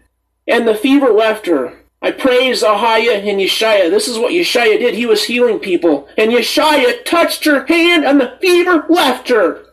and 0.47 0.65
the 0.65 0.73
fever 0.73 1.09
left 1.09 1.47
her. 1.47 1.77
I 2.01 2.11
praise 2.11 2.63
Ahaya 2.63 3.17
and 3.17 3.41
Yeshua. 3.41 3.89
This 3.89 4.07
is 4.07 4.17
what 4.17 4.31
Yeshua 4.31 4.79
did. 4.79 4.95
He 4.95 5.05
was 5.05 5.25
healing 5.25 5.59
people. 5.59 6.07
And 6.17 6.31
Yeshua 6.31 7.03
touched 7.03 7.43
her 7.43 7.65
hand, 7.65 8.05
and 8.05 8.21
the 8.21 8.37
fever 8.41 8.85
left 8.87 9.27
her. 9.27 9.65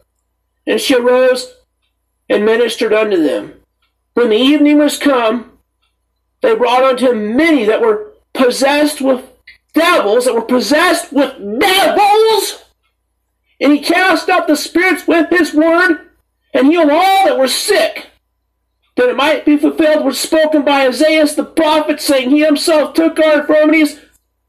And 0.67 0.81
she 0.81 0.97
arose 0.97 1.55
and 2.29 2.45
ministered 2.45 2.93
unto 2.93 3.23
them. 3.23 3.55
When 4.15 4.31
the 4.31 4.37
evening 4.37 4.79
was 4.79 4.99
come, 4.99 5.59
they 6.41 6.57
brought 6.57 6.83
unto 6.83 7.13
him 7.13 7.37
many 7.37 7.65
that 7.65 7.81
were 7.81 8.13
possessed 8.33 9.01
with 9.01 9.25
devils, 9.73 10.25
that 10.25 10.35
were 10.35 10.43
possessed 10.43 11.13
with 11.13 11.61
devils. 11.61 12.65
And 13.61 13.73
he 13.73 13.81
cast 13.81 14.29
out 14.29 14.49
the 14.49 14.57
spirits 14.57 15.07
with 15.07 15.31
his 15.31 15.55
word 15.55 16.10
and 16.53 16.67
healed 16.67 16.91
all 16.91 17.27
that 17.27 17.39
were 17.39 17.49
sick. 17.49 18.11
That 18.97 19.09
it 19.09 19.17
might 19.17 19.45
be 19.45 19.57
fulfilled 19.57 20.05
was 20.05 20.21
spoken 20.21 20.65
by 20.65 20.87
Isaiah 20.87 21.27
the 21.27 21.45
prophet, 21.45 22.01
saying, 22.01 22.31
He 22.31 22.45
himself 22.45 22.95
took 22.95 23.19
our 23.19 23.41
infirmities 23.41 24.01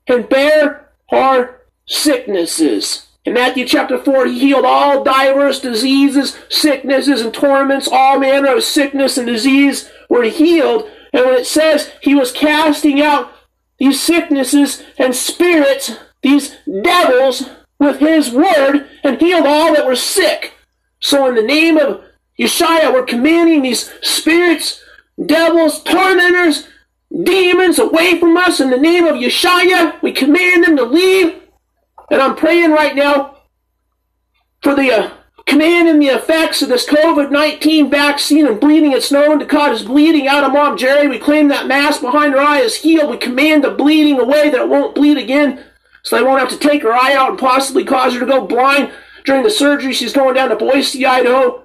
and 0.07 0.27
bare 0.27 0.89
our 1.11 1.61
sicknesses. 1.85 3.07
In 3.23 3.33
Matthew 3.35 3.67
chapter 3.67 3.99
4, 3.99 4.25
he 4.25 4.39
healed 4.39 4.65
all 4.65 5.03
diverse 5.03 5.59
diseases, 5.59 6.37
sicknesses, 6.49 7.21
and 7.21 7.33
torments. 7.33 7.87
All 7.87 8.19
manner 8.19 8.55
of 8.55 8.63
sickness 8.63 9.17
and 9.17 9.27
disease 9.27 9.89
were 10.09 10.23
healed. 10.23 10.89
And 11.13 11.25
when 11.25 11.35
it 11.35 11.45
says 11.45 11.91
he 12.01 12.15
was 12.15 12.31
casting 12.31 12.99
out 12.99 13.31
these 13.77 14.01
sicknesses 14.01 14.83
and 14.97 15.15
spirits, 15.15 15.97
these 16.23 16.55
devils, 16.83 17.49
with 17.79 17.99
his 17.99 18.31
word, 18.31 18.87
and 19.03 19.19
healed 19.19 19.45
all 19.45 19.73
that 19.73 19.85
were 19.85 19.95
sick. 19.95 20.53
So 21.01 21.27
in 21.27 21.35
the 21.35 21.43
name 21.43 21.77
of 21.77 22.01
Yeshua, 22.39 22.93
we're 22.93 23.03
commanding 23.03 23.61
these 23.61 23.91
spirits, 24.01 24.81
devils, 25.25 25.83
tormentors, 25.83 26.67
demons 27.23 27.79
away 27.79 28.19
from 28.19 28.37
us. 28.37 28.59
In 28.59 28.69
the 28.69 28.77
name 28.77 29.05
of 29.05 29.15
Yeshua, 29.15 30.01
we 30.01 30.11
command 30.11 30.63
them 30.63 30.77
to 30.77 30.83
leave 30.83 31.41
and 32.11 32.21
I'm 32.21 32.35
praying 32.35 32.71
right 32.71 32.93
now 32.93 33.37
for 34.61 34.75
the 34.75 34.91
uh, 34.91 35.11
command 35.45 35.87
and 35.87 36.01
the 36.01 36.07
effects 36.07 36.61
of 36.61 36.67
this 36.67 36.85
COVID 36.85 37.31
19 37.31 37.89
vaccine 37.89 38.45
and 38.45 38.59
bleeding. 38.59 38.91
It's 38.91 39.13
known 39.13 39.39
to 39.39 39.45
cause 39.45 39.83
bleeding 39.83 40.27
out 40.27 40.43
of 40.43 40.51
Mom 40.51 40.77
Jerry. 40.77 41.07
We 41.07 41.19
claim 41.19 41.47
that 41.47 41.67
mass 41.67 41.99
behind 41.99 42.33
her 42.33 42.39
eye 42.39 42.59
is 42.59 42.75
healed. 42.75 43.09
We 43.09 43.17
command 43.17 43.63
the 43.63 43.71
bleeding 43.71 44.19
away 44.19 44.49
that 44.49 44.59
it 44.59 44.69
won't 44.69 44.93
bleed 44.93 45.17
again 45.17 45.63
so 46.03 46.17
they 46.17 46.23
won't 46.23 46.41
have 46.41 46.49
to 46.49 46.57
take 46.57 46.83
her 46.83 46.93
eye 46.93 47.13
out 47.13 47.29
and 47.29 47.39
possibly 47.39 47.85
cause 47.85 48.13
her 48.13 48.19
to 48.19 48.25
go 48.25 48.45
blind 48.45 48.91
during 49.25 49.43
the 49.43 49.49
surgery. 49.49 49.93
She's 49.93 50.13
going 50.13 50.35
down 50.35 50.49
to 50.49 50.55
Boise, 50.55 51.05
Idaho 51.05 51.63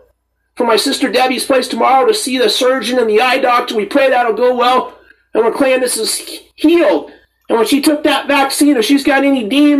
for 0.57 0.67
my 0.67 0.77
sister 0.77 1.11
Debbie's 1.11 1.45
place 1.45 1.69
tomorrow 1.69 2.07
to 2.07 2.15
see 2.15 2.39
the 2.39 2.49
surgeon 2.49 2.99
and 2.99 3.09
the 3.09 3.21
eye 3.21 3.39
doctor. 3.39 3.77
We 3.77 3.85
pray 3.85 4.11
that'll 4.11 4.33
go 4.33 4.57
well. 4.57 4.99
And 5.35 5.45
we're 5.45 5.81
this 5.81 5.99
is 5.99 6.17
healed. 6.55 7.13
And 7.49 7.59
when 7.59 7.67
she 7.67 7.81
took 7.81 8.03
that 8.03 8.27
vaccine, 8.27 8.77
if 8.77 8.85
she's 8.85 9.05
got 9.05 9.23
any 9.23 9.47
demons, 9.47 9.75